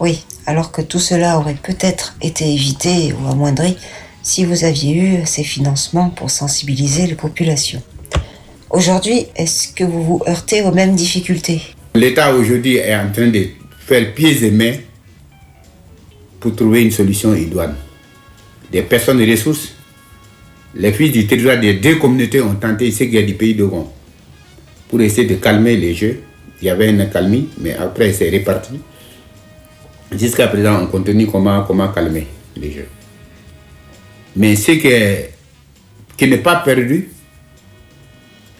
[0.00, 3.76] Oui, alors que tout cela aurait peut-être été évité ou amoindri
[4.22, 7.82] si vous aviez eu ces financements pour sensibiliser les populations.
[8.70, 11.62] Aujourd'hui, est-ce que vous vous heurtez aux mêmes difficultés?
[11.94, 13.46] L'État aujourd'hui est en train de
[13.78, 14.74] faire pieds et mains
[16.38, 17.74] pour trouver une solution idoine.
[18.70, 19.72] Des personnes de ressources,
[20.78, 23.54] les fils du territoire des deux communautés ont tenté ce qu'il y a du pays
[23.54, 23.68] de
[24.88, 26.20] pour essayer de calmer les jeux.
[26.62, 28.80] Il y avait une accalmie, mais après c'est réparti.
[30.12, 32.88] Jusqu'à présent, on continue comment, comment calmer les jeux.
[34.36, 37.10] Mais ce qui n'est pas perdu,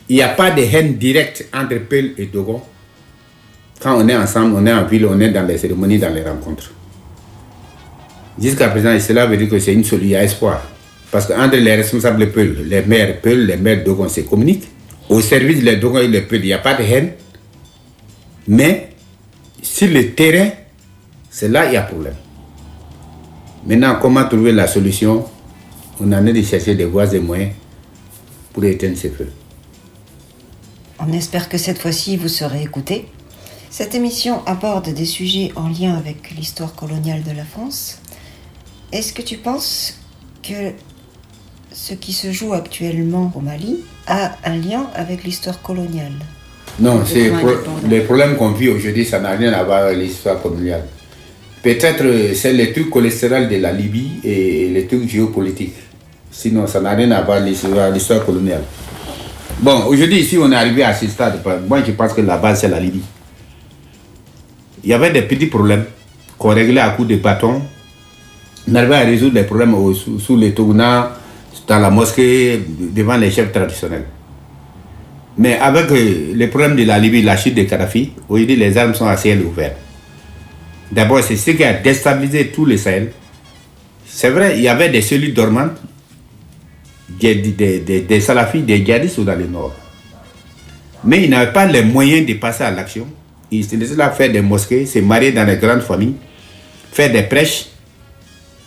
[0.09, 2.61] il n'y a pas de haine directe entre Peul et Dogon.
[3.81, 6.23] Quand on est ensemble, on est en ville, on est dans les cérémonies, dans les
[6.23, 6.73] rencontres.
[8.41, 10.63] Jusqu'à présent, cela veut dire que c'est une solution, a espoir.
[11.11, 14.69] Parce qu'entre les responsables Peul, les maires Peul, les maires Dogon se communiquent.
[15.09, 17.13] Au service des Dogon et les Peul, il n'y a pas de haine.
[18.47, 18.91] Mais
[19.63, 20.51] sur le terrain,
[21.31, 22.15] c'est là qu'il y a problème.
[23.67, 25.25] Maintenant, comment trouver la solution?
[26.01, 27.53] On en est de chercher des voies et moyens
[28.53, 29.33] pour éteindre ces feux.
[30.99, 33.07] On espère que cette fois-ci vous serez écouté.
[33.71, 37.99] Cette émission aborde des sujets en lien avec l'histoire coloniale de la France.
[38.93, 39.99] Est-ce que tu penses
[40.43, 40.73] que
[41.81, 43.77] ce qui se joue actuellement au Mali
[44.09, 46.13] a un lien avec l'histoire coloniale
[46.81, 47.31] Non, c'est
[47.89, 50.85] les problèmes qu'on vit aujourd'hui, ça n'a rien à voir avec l'histoire coloniale.
[51.63, 55.77] Peut-être euh, c'est le truc cholestérol de la Libye et les trucs géopolitiques.
[56.31, 57.55] Sinon, ça n'a rien à voir avec
[57.95, 58.63] l'histoire coloniale.
[59.61, 61.41] Bon, aujourd'hui, ici, on est arrivé à ce stade.
[61.69, 63.03] Moi, je pense que la base, c'est la Libye.
[64.83, 65.85] Il y avait des petits problèmes
[66.39, 67.63] qu'on réglait à coup de bâton.
[68.71, 71.07] On arrivait à résoudre les problèmes sous, les tournants,
[71.67, 72.61] dans la mosquée,
[72.95, 74.05] devant les chefs traditionnels.
[75.37, 78.95] Mais avec euh, les problèmes de la Libye, la chute de Kadhafi, aujourd'hui, les armes
[78.95, 79.75] sont à ciel ouvert.
[80.91, 83.13] D'abord, c'est ce qui a déstabilisé tous les Sahel.
[84.07, 85.77] C'est vrai, il y avait des cellules dormantes,
[87.21, 89.75] des, des, des, des salafis, des djihadistes dans le nord.
[91.05, 93.07] Mais ils n'avaient pas les moyens de passer à l'action.
[93.51, 96.15] Ils se laissaient là faire des mosquées, se marier dans les grandes familles,
[96.91, 97.67] faire des prêches.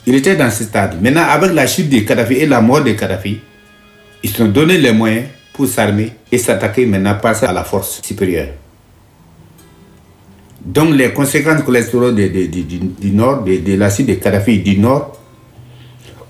[0.05, 1.01] Ils étaient dans ce stade.
[1.01, 3.39] Maintenant, avec la chute de Kadhafi et la mort de Kadhafi,
[4.23, 8.01] ils se sont donné les moyens pour s'armer et s'attaquer maintenant, passer à la force
[8.03, 8.49] supérieure.
[10.63, 15.19] Donc les conséquences cholestérol du, nord, de, l'acide de Kadhafi du nord,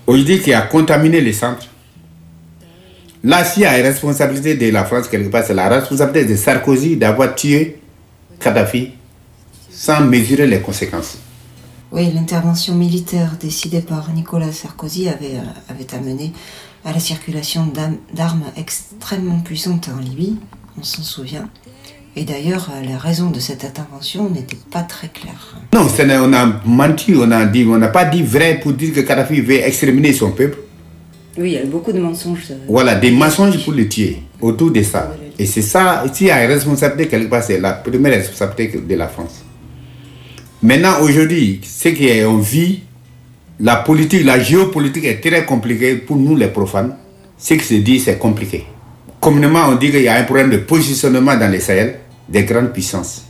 [0.06, 1.68] aujourd'hui qui a contaminé les centres.
[3.24, 6.36] Là, s'il y a une responsabilité de la France quelque part, c'est la responsabilité de
[6.36, 7.78] Sarkozy d'avoir tué
[8.40, 8.92] Kadhafi
[9.70, 11.18] sans mesurer les conséquences.
[11.92, 16.32] Oui, l'intervention militaire décidée par Nicolas Sarkozy avait, euh, avait amené
[16.86, 17.70] à la circulation
[18.14, 20.38] d'armes extrêmement puissantes en Libye,
[20.80, 21.50] on s'en souvient.
[22.16, 25.54] Et d'ailleurs, euh, la raison de cette intervention n'était pas très claire.
[25.74, 29.00] Non, on a menti, on a dit, on n'a pas dit vrai pour dire que
[29.00, 30.60] Kadhafi veut exterminer son peuple.
[31.36, 32.52] Oui, il y a beaucoup de mensonges.
[32.52, 35.14] Euh, voilà, des mensonges pour le tuer autour de ça.
[35.38, 38.94] Et c'est ça, s'il y a une responsabilité quelque part, c'est la première responsabilité de
[38.94, 39.42] la France.
[40.62, 42.82] Maintenant, aujourd'hui, ce qu'on vit,
[43.58, 46.94] la politique, la géopolitique est très compliquée pour nous les profanes.
[47.36, 48.64] Ce qui se dit, c'est compliqué.
[49.20, 51.98] Communément, on dit qu'il y a un problème de positionnement dans les Sahel
[52.28, 53.24] des grandes puissances.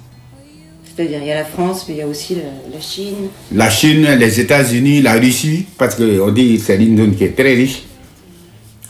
[0.84, 3.28] C'est-à-dire, il y a la France, mais il y a aussi la, Chine.
[3.52, 7.34] La Chine, les États-Unis, la Russie, parce qu'on dit que c'est une zone qui est
[7.34, 7.84] très riche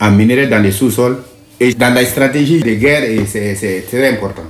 [0.00, 1.22] en minerais dans les sous-sols.
[1.61, 4.42] Et dans la stratégie de guerre, c'est très important.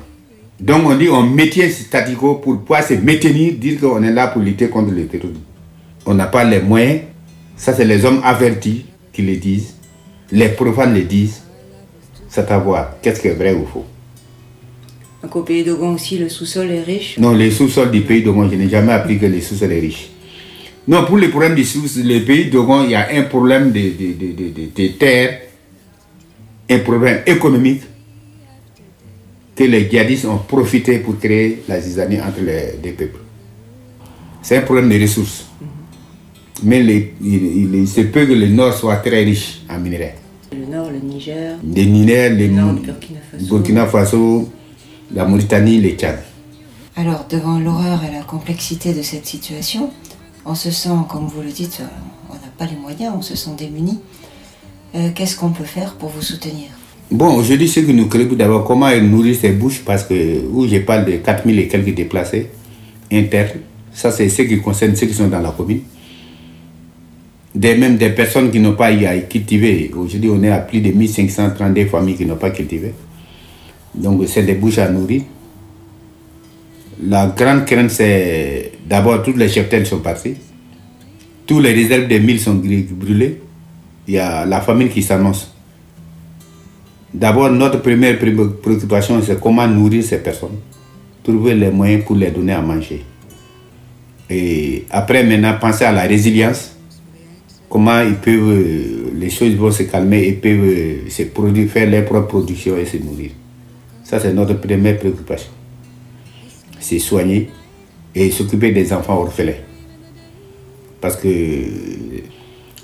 [0.62, 4.40] Donc on dit on maintient statico pour pouvoir se maintenir, dire qu'on est là pour
[4.40, 5.40] lutter contre le terrorisme.
[6.06, 7.00] On n'a pas les moyens.
[7.56, 9.74] Ça, c'est les hommes avertis qui le disent.
[10.30, 11.42] Les profanes le disent
[12.28, 13.84] c'est à voir qu'est-ce qui est vrai ou faux.
[15.22, 17.18] Donc au pays d'Ogon aussi, le sous-sol est riche?
[17.18, 20.10] Non, les sous-sols du pays d'Ogon, je n'ai jamais appris que les sous-sols sont riches.
[20.86, 23.80] Non, pour les problèmes du sous le pays d'Ogon, il y a un problème de,
[23.80, 25.40] de, de, de terre,
[26.70, 27.82] un problème économique
[29.54, 33.20] que les djihadistes ont profité pour créer la zizanie entre les deux peuples.
[34.42, 35.46] C'est un problème de ressources.
[36.64, 40.16] Mais les, il, il se peut que le Nord soit très riche en minerais.
[40.52, 43.46] Le Nord, le Niger, Les minéraux, les le Nord, le Burkina Faso.
[43.48, 44.52] Burkina Faso,
[45.14, 46.18] la Mauritanie, le Tchad.
[46.94, 49.90] Alors, devant l'horreur et la complexité de cette situation,
[50.44, 51.86] on se sent, comme vous le dites, euh,
[52.30, 53.98] on n'a pas les moyens, on se sent démunis.
[54.94, 56.66] Euh, Qu'est-ce qu'on peut faire pour vous soutenir?
[57.12, 60.14] Bon, aujourd'hui, ce que nous craignons d'abord, comment nourrir ces bouches, parce que
[60.50, 62.48] où je parle de 4000 et quelques déplacés
[63.12, 63.60] internes,
[63.92, 65.82] ça c'est ce qui concerne ceux qui sont dans la commune.
[67.54, 69.90] Des, même des personnes qui n'ont pas à cultiver.
[69.94, 72.94] Aujourd'hui, on est à plus de 1532 familles qui n'ont pas cultivé.
[73.94, 75.20] Donc, c'est des bouches à nourrir.
[77.02, 80.36] La grande crainte, c'est d'abord toutes les cheptels sont partis.
[81.46, 83.42] Tous les réserves des milles sont brûlées.
[84.08, 85.51] Il y a la famine qui s'annonce.
[87.14, 90.58] D'abord, notre première pré- préoccupation, c'est comment nourrir ces personnes.
[91.22, 93.04] Trouver les moyens pour les donner à manger.
[94.30, 96.76] Et après, maintenant, penser à la résilience.
[97.68, 102.28] Comment euh, les choses vont se calmer et peuvent euh, se produire, faire leur propre
[102.28, 103.30] production et se nourrir.
[104.04, 105.50] Ça, c'est notre première préoccupation.
[106.80, 107.48] C'est soigner
[108.14, 109.52] et s'occuper des enfants orphelins.
[111.00, 111.28] Parce que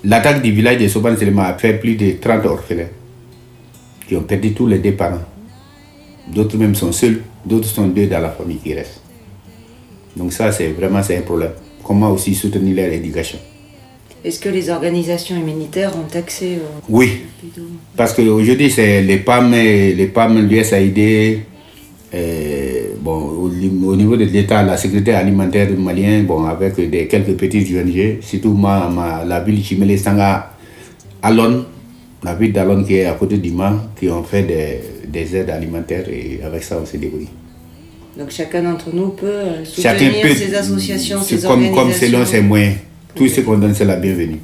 [0.05, 2.88] l'attaque du village de Soban a fait plus de 30 orphelins
[4.09, 5.21] qui ont perdu tous les deux parents.
[6.35, 9.01] D'autres même sont seuls, d'autres sont deux dans la famille qui restent.
[10.16, 11.53] Donc ça, c'est vraiment c'est un problème.
[11.85, 13.38] Comment aussi soutenir leur éducation?
[14.25, 17.21] Est-ce que les organisations humanitaires ont accès au Oui,
[17.97, 21.38] parce qu'aujourd'hui, c'est les PAM, les PAM, l'USAID,
[22.14, 23.49] euh, bon, au,
[23.97, 28.88] niveau de l'État, la sécurité alimentaire malien, bon, avec des, quelques petites ONG, surtout ma,
[28.88, 30.51] ma- la ville Chimele Sanga,
[31.23, 31.64] Alon,
[32.22, 35.50] la ville d'Alon qui est à côté du Mans, qui ont fait des, des aides
[35.50, 37.28] alimentaires et avec ça, on s'est débrouillé.
[38.18, 41.85] Donc chacun d'entre nous peut euh, Chacun soutenir peut, ces associations, ces comme, organisations.
[41.85, 42.76] comme selon ses moyens.
[43.14, 44.40] Tout ce qu'on donne, c'est la bienvenue.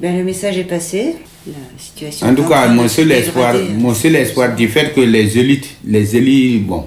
[0.00, 1.14] Ben, le message est passé.
[1.46, 5.36] La situation En tout cas, mon seul espoir, mon seul espoir du fait que les
[5.38, 6.84] élites, les élites, bon,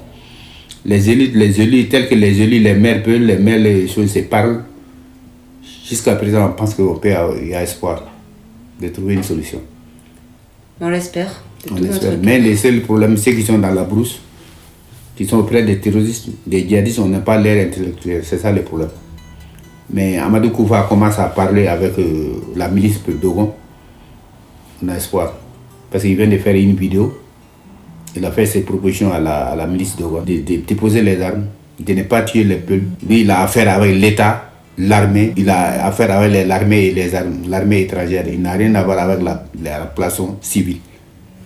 [0.85, 4.11] les élites, les élites, tels que les élites, les maires peuvent, les maires, les choses
[4.13, 4.63] se parlent.
[5.89, 8.03] Jusqu'à présent, on pense qu'il y a espoir
[8.81, 9.61] de trouver une solution.
[10.81, 11.43] On l'espère.
[11.65, 12.11] de On tout notre espère.
[12.11, 12.19] cœur.
[12.23, 14.19] Mais les seuls problèmes, ceux qui sont dans la brousse,
[15.15, 18.21] qui sont auprès des terroristes, des djihadistes, on n'a pas l'air intellectuel.
[18.25, 18.89] C'est ça le problème.
[19.93, 23.53] Mais Amadou Koufa commence à parler avec euh, la milice de Dogon.
[24.83, 25.33] On a espoir.
[25.91, 27.17] Parce qu'il vient de faire une vidéo.
[28.17, 31.21] Il a fait ses propositions à la, à la milice Dogon de, de déposer les
[31.21, 31.45] armes,
[31.79, 32.83] de ne pas tuer les peuples.
[33.07, 35.33] Lui, il a affaire avec l'État, l'armée.
[35.37, 38.25] Il a affaire avec l'armée et les armes, l'armée étrangère.
[38.27, 40.77] Il n'a rien à voir avec la, la population civile.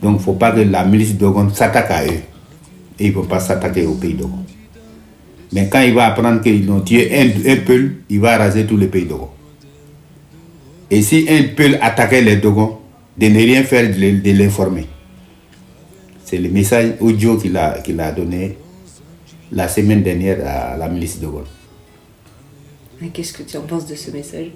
[0.02, 2.22] Donc, il ne faut pas que la milice Dogon s'attaque à eux.
[3.00, 4.46] Et il ne faut pas s'attaquer au pays Dogon.
[5.52, 8.78] Mais quand il va apprendre qu'ils ont tué un, un Peul, il va raser tout
[8.78, 9.30] le pays Dogon.
[10.92, 12.78] Et si un Peul attaquait les Dogons,
[13.18, 14.88] de ne rien faire, de l'informer.
[16.24, 18.58] C'est le message audio qu'il a, qu'il a donné
[19.52, 21.44] la semaine dernière à la milice Dogon.
[23.04, 24.48] Et Qu'est-ce que tu en penses de ce message?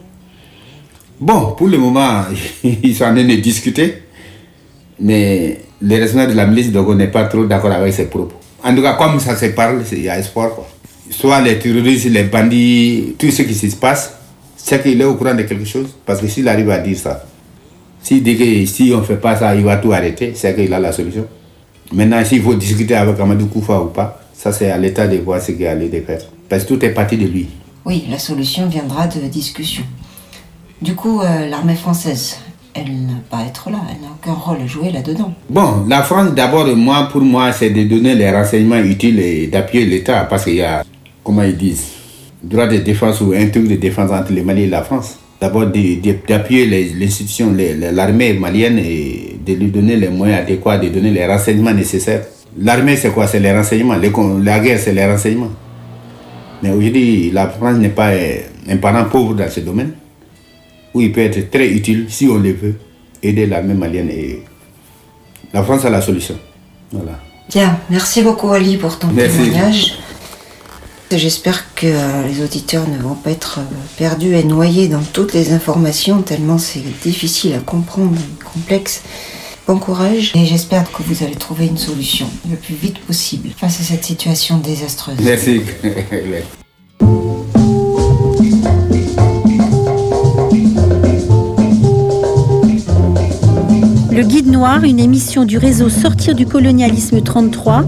[1.19, 2.23] Bon, pour le moment,
[2.63, 4.03] ils sont en train de discuter,
[4.99, 8.35] mais le responsable de la milice Dogon n'est pas trop d'accord avec ses propos.
[8.63, 10.51] En tout cas, comme ça se parle, il y a espoir.
[11.09, 14.13] Soit les terroristes, les bandits, tout ce qui se passe,
[14.57, 15.87] c'est qu'il est au courant de quelque chose.
[16.05, 17.25] Parce que s'il arrive à dire ça,
[18.01, 20.73] s'il dit que si on ne fait pas ça, il va tout arrêter, c'est qu'il
[20.73, 21.27] a la solution.
[21.91, 25.41] Maintenant, s'il faut discuter avec Amadou Koufa ou pas, ça c'est à l'État de voir
[25.41, 26.21] ce qu'il a lieu de faire.
[26.49, 27.47] Parce que tout est parti de lui.
[27.85, 29.83] Oui, la solution viendra de discussion.
[30.81, 32.37] Du coup, euh, l'armée française,
[32.73, 35.33] elle n'a pas à être là, elle n'a aucun rôle à jouer là-dedans.
[35.49, 39.85] Bon, la France, d'abord, moi, pour moi, c'est de donner les renseignements utiles et d'appuyer
[39.85, 40.83] l'État parce qu'il y a,
[41.23, 41.87] comment ils disent,
[42.41, 45.17] droit de défense ou un truc de défense entre le Mali et la France.
[45.41, 51.25] D'abord, d'appuyer les- l'armée malienne et de lui donner les moyens adéquats, de donner les
[51.27, 52.21] renseignements nécessaires.
[52.57, 53.27] L'armée, c'est quoi?
[53.27, 53.95] C'est les renseignements.
[54.41, 55.49] La guerre, c'est les renseignements.
[56.63, 58.37] Mais aujourd'hui, la France n'est pas euh,
[58.69, 59.91] un parent pauvre dans ce domaine,
[60.93, 62.75] où il peut être très utile, si on le veut,
[63.21, 64.41] aider l'armée malienne et
[65.53, 66.35] la France a la solution.
[66.93, 67.19] Voilà.
[67.49, 69.37] Bien, merci beaucoup Ali pour ton Merci.
[69.39, 69.97] témoignage.
[71.11, 73.63] J'espère que euh, les auditeurs ne vont pas être euh,
[73.97, 79.03] perdus et noyés dans toutes les informations, tellement c'est difficile à comprendre et complexe.
[79.65, 83.79] Bon courage et j'espère que vous allez trouver une solution le plus vite possible face
[83.79, 85.15] à cette situation désastreuse.
[85.23, 85.61] Merci.
[94.11, 97.85] Le Guide Noir, une émission du réseau Sortir du colonialisme 33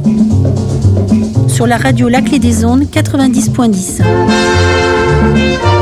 [1.50, 5.75] sur la radio La Clé des Ondes 90.10.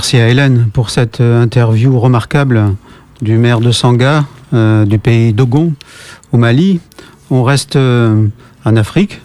[0.00, 2.74] merci à Hélène pour cette euh, interview remarquable
[3.20, 5.74] du maire de Sanga, euh, du pays d'Ogon,
[6.32, 6.80] au Mali.
[7.30, 8.26] On reste euh,
[8.64, 9.20] en Afrique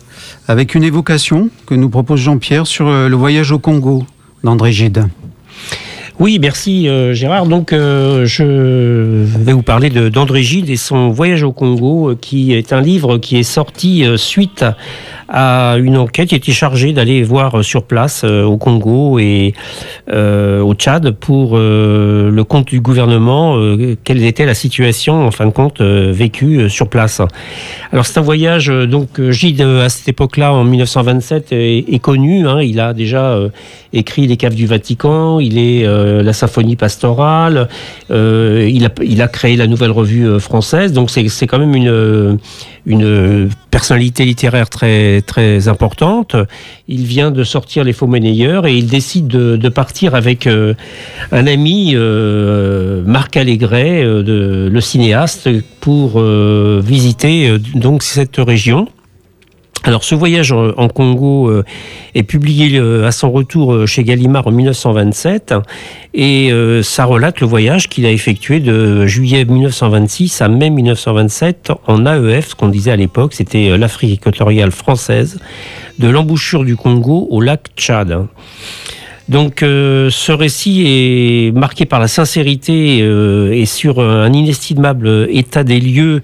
[0.49, 4.05] avec une évocation que nous propose Jean-Pierre sur le voyage au Congo
[4.43, 5.05] d'André Gide.
[6.19, 7.45] Oui, merci Gérard.
[7.45, 12.81] Donc, je vais vous parler d'André Gide et son voyage au Congo, qui est un
[12.81, 14.65] livre qui est sorti suite
[15.29, 16.31] à une enquête.
[16.31, 19.53] Il était chargé d'aller voir euh, sur place euh, au Congo et
[20.11, 25.31] euh, au Tchad pour euh, le compte du gouvernement euh, quelle était la situation en
[25.31, 27.21] fin de compte vécue sur place.
[27.91, 32.47] Alors c'est un voyage donc Gide à cette époque-là en 1927 est, est connu.
[32.47, 32.61] hein.
[32.61, 33.37] il a déjà
[33.93, 37.67] écrit les caves du Vatican, il est la symphonie pastorale,
[38.09, 40.93] il, a, il a créé la nouvelle revue française.
[40.93, 42.37] Donc c'est quand même une
[42.85, 46.35] une personnalité littéraire très très importante.
[46.87, 50.73] Il vient de sortir Les Faux Monnayeurs et il décide de, de partir avec euh,
[51.31, 55.49] un ami, euh, Marc Allégret, euh, le cinéaste,
[55.81, 58.87] pour visiter donc cette région.
[59.87, 61.63] Alors ce voyage en, en Congo euh,
[62.15, 65.53] est publié euh, à son retour euh, chez Gallimard en 1927
[66.15, 71.71] et euh, ça relate le voyage qu'il a effectué de juillet 1926 à mai 1927
[71.85, 75.39] en AEF, ce qu'on disait à l'époque, c'était euh, l'Afrique équatoriale française,
[75.99, 78.25] de l'embouchure du Congo au lac Tchad.
[79.27, 85.63] Donc euh, ce récit est marqué par la sincérité euh, et sur un inestimable état
[85.63, 86.21] des lieux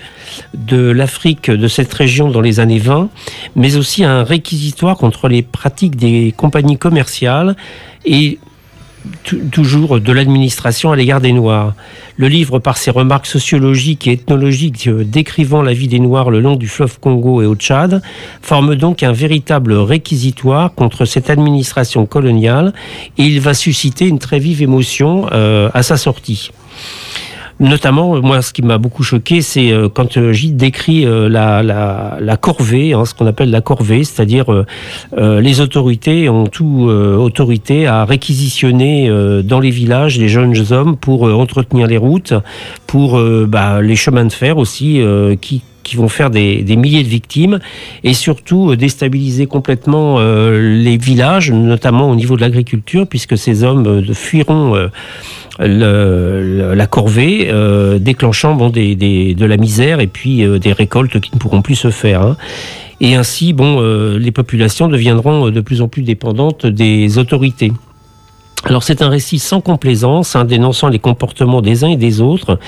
[0.54, 3.10] de l'Afrique, de cette région dans les années 20,
[3.56, 7.56] mais aussi un réquisitoire contre les pratiques des compagnies commerciales
[8.06, 8.38] et
[9.52, 11.74] toujours de l'administration à l'égard des Noirs.
[12.18, 16.40] Le livre, par ses remarques sociologiques et ethnologiques euh, décrivant la vie des Noirs le
[16.40, 18.02] long du fleuve Congo et au Tchad,
[18.42, 22.74] forme donc un véritable réquisitoire contre cette administration coloniale
[23.18, 26.52] et il va susciter une très vive émotion euh, à sa sortie.
[27.62, 31.62] Notamment, euh, moi, ce qui m'a beaucoup choqué, c'est euh, quand euh, Gide décrit la,
[31.62, 34.65] la, la corvée, hein, ce qu'on appelle la corvée, c'est-à-dire
[35.17, 39.10] les autorités ont tout autorité à réquisitionner
[39.43, 42.34] dans les villages les jeunes hommes pour entretenir les routes,
[42.88, 45.02] pour bah, les chemins de fer aussi,
[45.41, 47.60] qui qui vont faire des, milliers de victimes
[48.04, 53.63] et surtout euh, déstabiliser complètement euh, les villages, notamment au niveau de l'agriculture, puisque ces
[53.63, 54.89] hommes euh, fuiront
[55.60, 57.52] la corvée,
[58.00, 62.22] déclenchant bon, de la misère et puis des récoltes qui ne pourront plus se faire.
[62.22, 62.38] hein.
[63.00, 63.80] Et ainsi, bon,
[64.17, 67.72] les populations deviendront de plus en plus dépendantes des autorités.
[68.65, 72.60] Alors c'est un récit sans complaisance, hein, dénonçant les comportements des uns et des autres,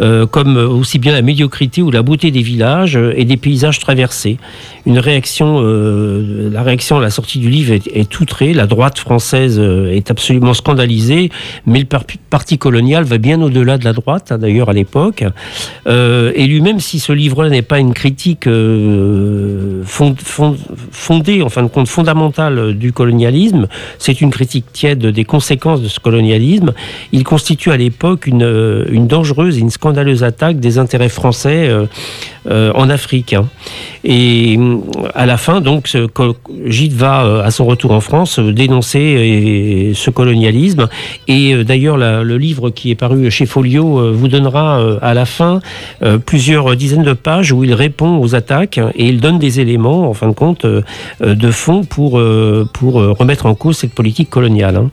[0.00, 3.78] euh, comme aussi bien la médiocrité ou la beauté des villages euh, et des paysages
[3.78, 4.38] traversés.
[4.86, 8.54] Une réaction, euh, la réaction à la sortie du livre est, est outrée.
[8.54, 11.30] La droite française euh, est absolument scandalisée,
[11.64, 15.22] mais le par- parti colonial va bien au-delà de la droite, hein, d'ailleurs à l'époque.
[15.86, 20.56] Euh, et lui-même, si ce livre-là n'est pas une critique euh, fond- fond-
[20.90, 25.88] fondée, en fin de compte fondamentale du colonialisme, c'est une critique tiède des conséquences de
[25.88, 26.72] ce colonialisme.
[27.12, 31.68] Il constitue à l'époque une, euh, une dangereuse et une scandaleuse attaque des intérêts français
[31.68, 31.84] euh,
[32.50, 33.34] euh, en Afrique.
[33.34, 33.46] hein.
[34.02, 34.58] Et
[35.14, 35.82] à la fin, donc,
[36.64, 40.88] Gide va, à son retour en France, dénoncer ce colonialisme.
[41.26, 45.60] Et d'ailleurs, le livre qui est paru chez Folio vous donnera à la fin
[46.24, 50.14] plusieurs dizaines de pages où il répond aux attaques et il donne des éléments, en
[50.14, 50.64] fin de compte,
[51.44, 52.12] de fond pour,
[52.72, 54.88] pour remettre en cause cette politique coloniale.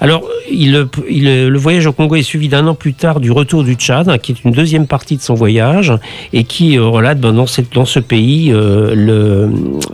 [0.00, 4.08] Alors, le voyage au Congo est suivi d'un an plus tard du retour du Tchad,
[4.08, 5.92] hein, qui est une deuxième partie de son voyage,
[6.32, 9.50] et qui euh, relate ben, dans, ce pays euh, le-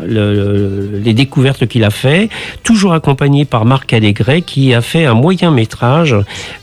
[0.07, 2.29] le- les découvertes qu'il a fait,
[2.63, 6.15] toujours accompagné par Marc Allégret, qui a fait un moyen métrage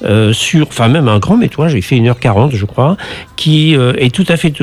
[0.06, 2.96] euh, sur, enfin même un grand métrage, il fait 1h40 je crois,
[3.36, 4.54] qui est tout à fait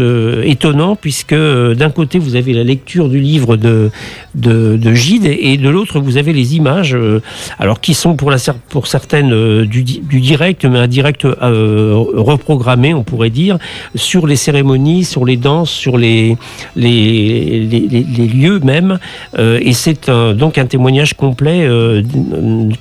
[0.45, 3.91] étonnant, puisque d'un côté vous avez la lecture du livre de,
[4.35, 6.97] de, de Gide, et de l'autre vous avez les images,
[7.59, 13.03] alors qui sont pour la, cer- pour certaines du, direct, mais un direct reprogrammé, on
[13.03, 13.59] pourrait dire,
[13.95, 16.37] sur les cérémonies, sur les danses, sur les,
[16.77, 18.99] les, les, lieux même.
[19.37, 21.68] et c'est donc un témoignage complet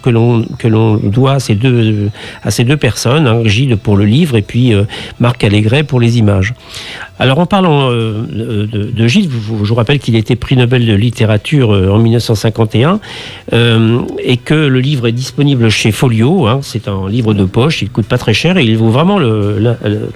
[0.01, 2.09] que l'on que l'on doit à ces deux
[2.43, 4.73] à ces deux personnes, hein, Gilles pour le livre et puis
[5.19, 6.53] Marc Allégret pour les images.
[7.17, 11.71] Alors en parlant de, de, Gilles, je vous rappelle qu'il était prix Nobel de littérature
[11.71, 12.99] en 1951
[13.51, 16.45] et que le livre est disponible chez Folio.
[16.47, 19.19] Hein, c'est un livre de poche, il coûte pas très cher et il vaut vraiment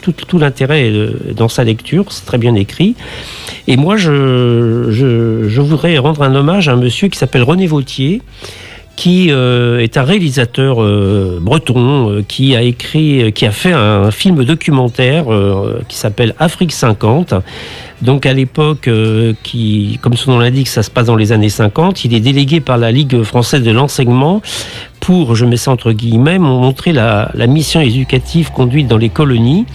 [0.02, 0.92] tout, l'intérêt
[1.36, 2.06] dans sa lecture.
[2.10, 2.96] C'est très bien écrit.
[3.68, 8.22] Et moi, je, je voudrais rendre un hommage à un monsieur qui s'appelle René Vautier
[8.96, 14.12] qui euh, est un réalisateur euh, breton euh, qui a écrit, qui a fait un
[14.12, 15.26] film documentaire
[15.88, 17.34] qui s'appelle Afrique 50.
[18.02, 18.90] Donc à l'époque,
[19.44, 22.04] qui, comme son nom l'indique, ça se passe dans les années 50.
[22.06, 24.42] Il est délégué par la Ligue française de l'enseignement
[25.00, 29.66] pour, je mets ça entre guillemets, montrer la, la mission éducative conduite dans les colonies.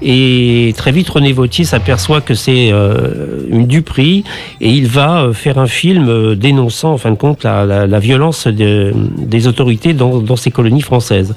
[0.00, 4.22] Et très vite, René Vautier s'aperçoit que c'est euh, une duperie
[4.60, 8.46] et il va euh, faire un film euh, dénonçant, en fin de compte, la, violence
[8.46, 11.34] des autorités dans, ces colonies françaises.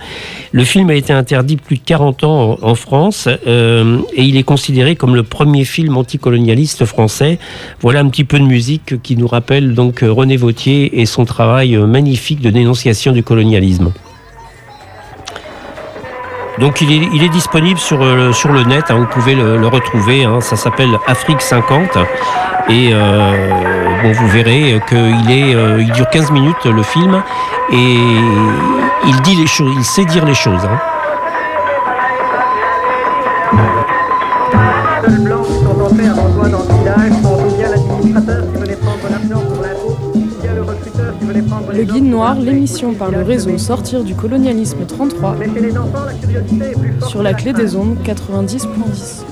[0.51, 4.95] Le film a été interdit plus de 40 ans en, France et il est considéré
[4.95, 7.39] comme le premier film anticolonialiste français.
[7.81, 11.75] Voilà un petit peu de musique qui nous rappelle donc René Vautier et son travail
[11.77, 13.91] magnifique de dénonciation du colonialisme.
[16.59, 19.67] Donc il est, il est disponible sur, euh, sur le net, hein, vous pouvez le,
[19.67, 20.41] retrouver, hein.
[20.41, 21.97] ça s'appelle Afrique 50
[22.69, 23.49] et euh,
[24.03, 27.23] bon, vous verrez qu'il est, euh, il dure 15 minutes le film
[27.71, 27.97] et
[29.07, 30.65] il dit les choses, il sait dire les choses.
[30.65, 30.79] Hein.
[41.83, 45.37] Guide Noir, l'émission par le réseau Sortir du colonialisme 33
[47.07, 49.25] sur la clé des ondes 90.10.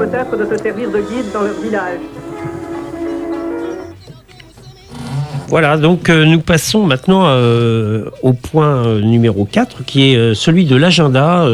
[0.00, 2.00] peut-être de se servir de guide dans leur village.
[5.50, 10.64] Voilà, donc euh, nous passons maintenant euh, au point euh, numéro 4, qui est celui
[10.64, 11.44] de l'agenda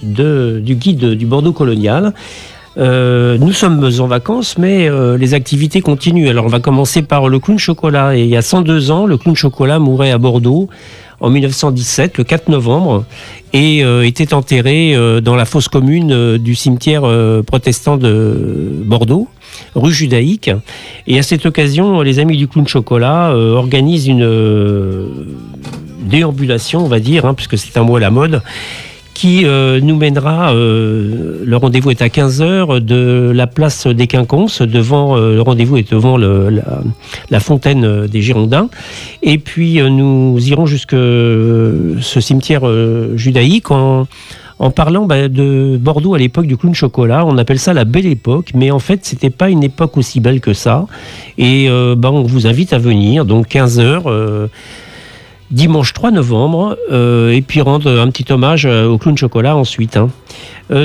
[0.00, 2.14] du guide du Bordeaux colonial.
[2.76, 6.28] nous sommes en vacances, mais les activités continuent.
[6.28, 8.16] Alors on va commencer par le clown chocolat.
[8.16, 10.68] Et il y a 102 ans, le clown chocolat mourait à Bordeaux
[11.18, 13.06] en 1917, le 4 novembre,
[13.52, 17.02] et était enterré dans la fosse commune du cimetière
[17.44, 19.26] protestant de Bordeaux
[19.74, 20.50] rue Judaïque.
[21.06, 25.08] Et à cette occasion, les amis du clown chocolat euh, organisent une euh,
[26.00, 28.42] déambulation, on va dire, hein, puisque c'est un mot à la mode,
[29.14, 35.16] qui euh, nous mènera, le rendez-vous est à 15h, de la place des Quinconces, devant,
[35.16, 38.68] le rendez-vous est devant la, fontaine des Girondins,
[39.22, 42.64] et puis nous irons jusque ce cimetière
[43.16, 44.06] judaïque en
[44.58, 47.24] en parlant bah, de Bordeaux à l'époque du clown chocolat.
[47.26, 50.40] On appelle ça la belle époque, mais en fait, c'était pas une époque aussi belle
[50.40, 50.86] que ça.
[51.38, 54.46] Et euh, bah, on vous invite à venir, donc 15 h euh,
[55.50, 59.96] dimanche 3 novembre, euh, et puis rendre un petit hommage au clown chocolat ensuite.
[59.96, 60.08] Hein.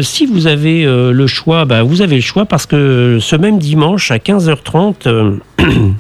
[0.02, 4.12] si vous avez le choix, bah, vous avez le choix parce que ce même dimanche
[4.12, 5.40] à 15h30,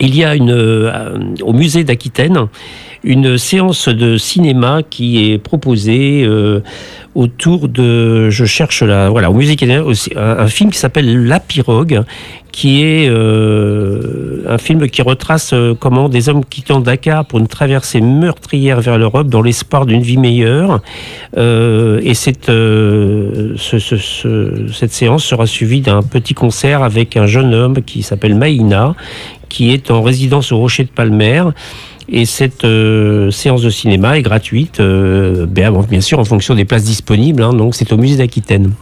[0.00, 2.48] il y a une, au musée d'Aquitaine
[3.04, 6.60] une séance de cinéma qui est proposée euh,
[7.14, 12.02] autour de, je cherche la, voilà, au musée un, un film qui s'appelle La Pirogue,
[12.50, 17.46] qui est euh, un film qui retrace euh, comment des hommes quittant Dakar pour une
[17.46, 20.80] traversée meurtrière vers l'Europe dans l'espoir d'une vie meilleure.
[21.36, 27.82] et cette, ce, ce, cette séance sera suivie d'un petit concert avec un jeune homme
[27.82, 28.94] qui s'appelle Maïna,
[29.50, 31.44] qui est en résidence au Rocher de Palmer
[32.08, 36.64] et cette euh, séance de cinéma est gratuite, euh, ben, bien sûr en fonction des
[36.64, 37.42] places disponibles.
[37.42, 38.72] Hein, donc c'est au musée d'Aquitaine.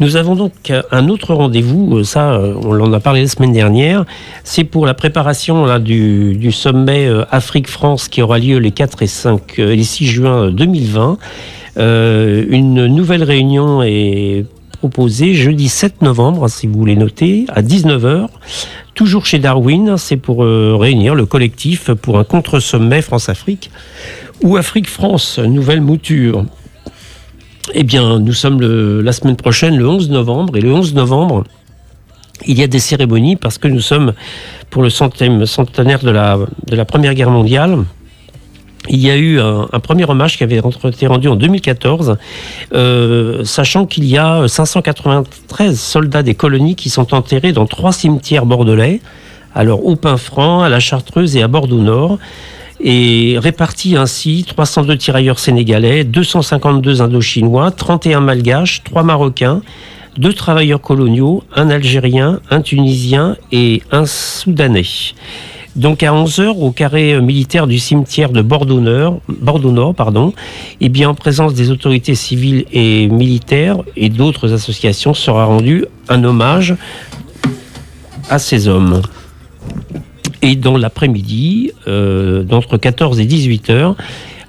[0.00, 4.04] Nous avons donc un autre rendez-vous, euh, ça on en a parlé la semaine dernière,
[4.44, 9.58] c'est pour la préparation là, du, sommet Afrique-France qui aura lieu les 4 et 5
[9.58, 11.18] et les 6 juin 2020.
[11.76, 14.46] une nouvelle réunion est
[14.80, 18.28] proposée jeudi 7 novembre, si vous voulez noter, à 19h
[18.94, 23.70] toujours chez Darwin, c'est pour euh, réunir le collectif pour un contre-sommet France-Afrique
[24.42, 26.44] ou Afrique-France, nouvelle mouture.
[27.74, 31.44] Eh bien, nous sommes la semaine prochaine, le 11 novembre, et le 11 novembre,
[32.46, 34.12] il y a des cérémonies parce que nous sommes
[34.70, 37.84] pour le centenaire de la Première Guerre mondiale.
[38.88, 42.16] Il y a eu un, premier hommage qui avait été rendu en 2014,
[42.72, 48.46] euh, sachant qu'il y a 593 soldats des colonies qui sont enterrés dans trois cimetières
[48.46, 49.00] bordelais,
[49.54, 52.18] alors au Pin-Franc, à la Chartreuse et à Bordeaux-Nord
[52.82, 59.60] et répartis ainsi 302 tirailleurs sénégalais, 252 indochinois, 31 malgaches, 3 marocains,
[60.16, 64.86] deux travailleurs coloniaux, un Algérien, un Tunisien et un Soudanais.
[65.76, 70.32] Donc à 11h, au carré militaire du cimetière de Bordeaux-Nord, Bordeaux -Nord,
[70.80, 76.24] et bien en présence des autorités civiles et militaires et d'autres associations, sera rendu un
[76.24, 76.74] hommage
[78.28, 79.02] à ces hommes.
[80.42, 83.96] Et dans l'après-midi, euh, d'entre 14 et 18 heures,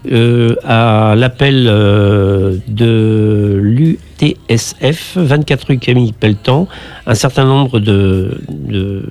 [0.09, 6.67] euh, à l'appel euh, de l'UTSF, 24 rue Camille Pelletan,
[7.05, 9.03] un certain nombre de, de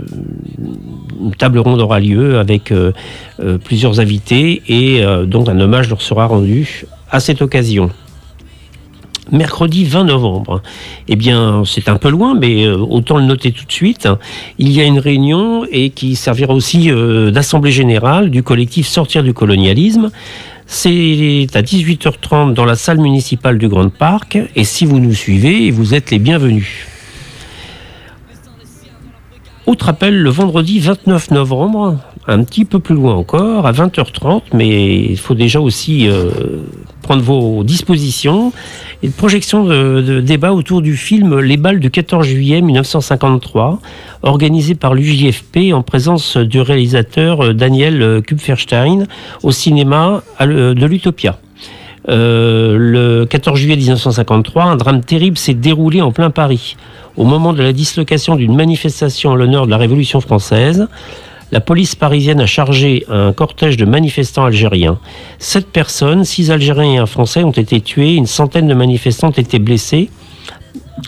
[1.23, 2.93] une table ronde aura lieu avec euh,
[3.63, 7.91] plusieurs invités et donc un hommage leur sera rendu à cette occasion
[9.31, 10.61] mercredi 20 novembre.
[11.07, 14.09] Eh bien, c'est un peu loin, mais autant le noter tout de suite.
[14.59, 16.91] Il y a une réunion et qui servira aussi
[17.31, 20.11] d'assemblée générale du collectif Sortir du colonialisme.
[20.73, 24.39] C'est à 18h30 dans la salle municipale du Grand Parc.
[24.55, 26.87] Et si vous nous suivez, vous êtes les bienvenus.
[29.67, 31.99] Autre appel le vendredi 29 novembre,
[32.31, 36.31] un petit peu plus loin encore, à 20h30, mais il faut déjà aussi euh,
[37.03, 38.53] prendre vos dispositions.
[39.03, 43.81] Une projection de, débat autour du film Les balles du 14 juillet 1953,
[44.23, 49.07] organisé par l'UJFP en présence du réalisateur euh, Daniel euh, Kupferstein
[49.43, 51.39] au cinéma de l'Utopia.
[52.07, 56.77] le 14 juillet 1953, un drame terrible s'est déroulé en plein Paris.
[57.17, 60.87] Au moment de la dislocation d'une manifestation en l'honneur de la Révolution française,
[61.53, 64.99] la police parisienne a chargé un cortège de manifestants algériens.
[65.39, 69.33] Sept personnes, six Algériens et un Français, ont été tués, une centaine de manifestants ont
[69.33, 70.11] été blessés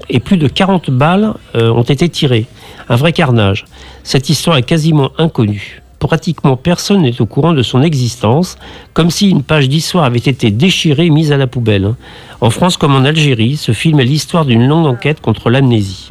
[0.08, 2.46] et plus de 40 balles euh, ont été tirées.
[2.88, 3.64] Un vrai carnage.
[4.02, 5.82] Cette histoire est quasiment inconnue.
[5.98, 8.56] Pratiquement personne n'est au courant de son existence,
[8.92, 11.94] comme si une page d'histoire avait été déchirée et mise à la poubelle.
[12.40, 16.10] En France comme en Algérie, ce film est l'histoire d'une longue enquête contre l'amnésie.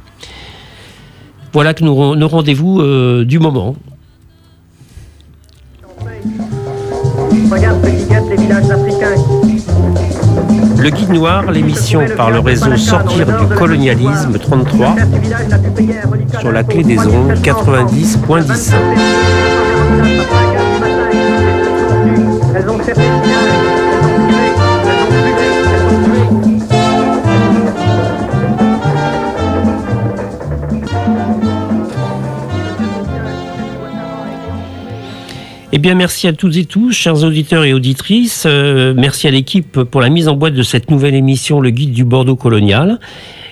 [1.52, 3.76] Voilà que nous, nos rendez-vous euh, du moment.
[10.78, 14.96] Le Guide Noir, l'émission par le réseau Sortir du colonialisme 33
[16.39, 18.74] sur la clé des ondes 90.10.
[35.74, 38.44] Eh bien, merci à toutes et tous, chers auditeurs et auditrices.
[38.46, 41.94] Euh, merci à l'équipe pour la mise en boîte de cette nouvelle émission, le guide
[41.94, 43.00] du Bordeaux colonial.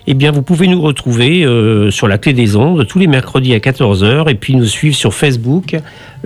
[0.05, 3.53] Eh bien, vous pouvez nous retrouver euh, sur la clé des ondes tous les mercredis
[3.53, 5.77] à 14h et puis nous suivre sur Facebook,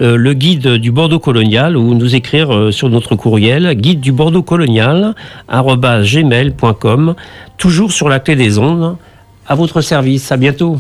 [0.02, 4.42] euh, le guide du Bordeaux colonial ou nous écrire sur notre courriel guide du Bordeaux
[4.42, 5.14] colonial
[5.48, 7.14] gmail.com,
[7.58, 8.98] toujours sur la clé des ondes.
[9.46, 10.32] À votre service.
[10.32, 10.80] À bientôt.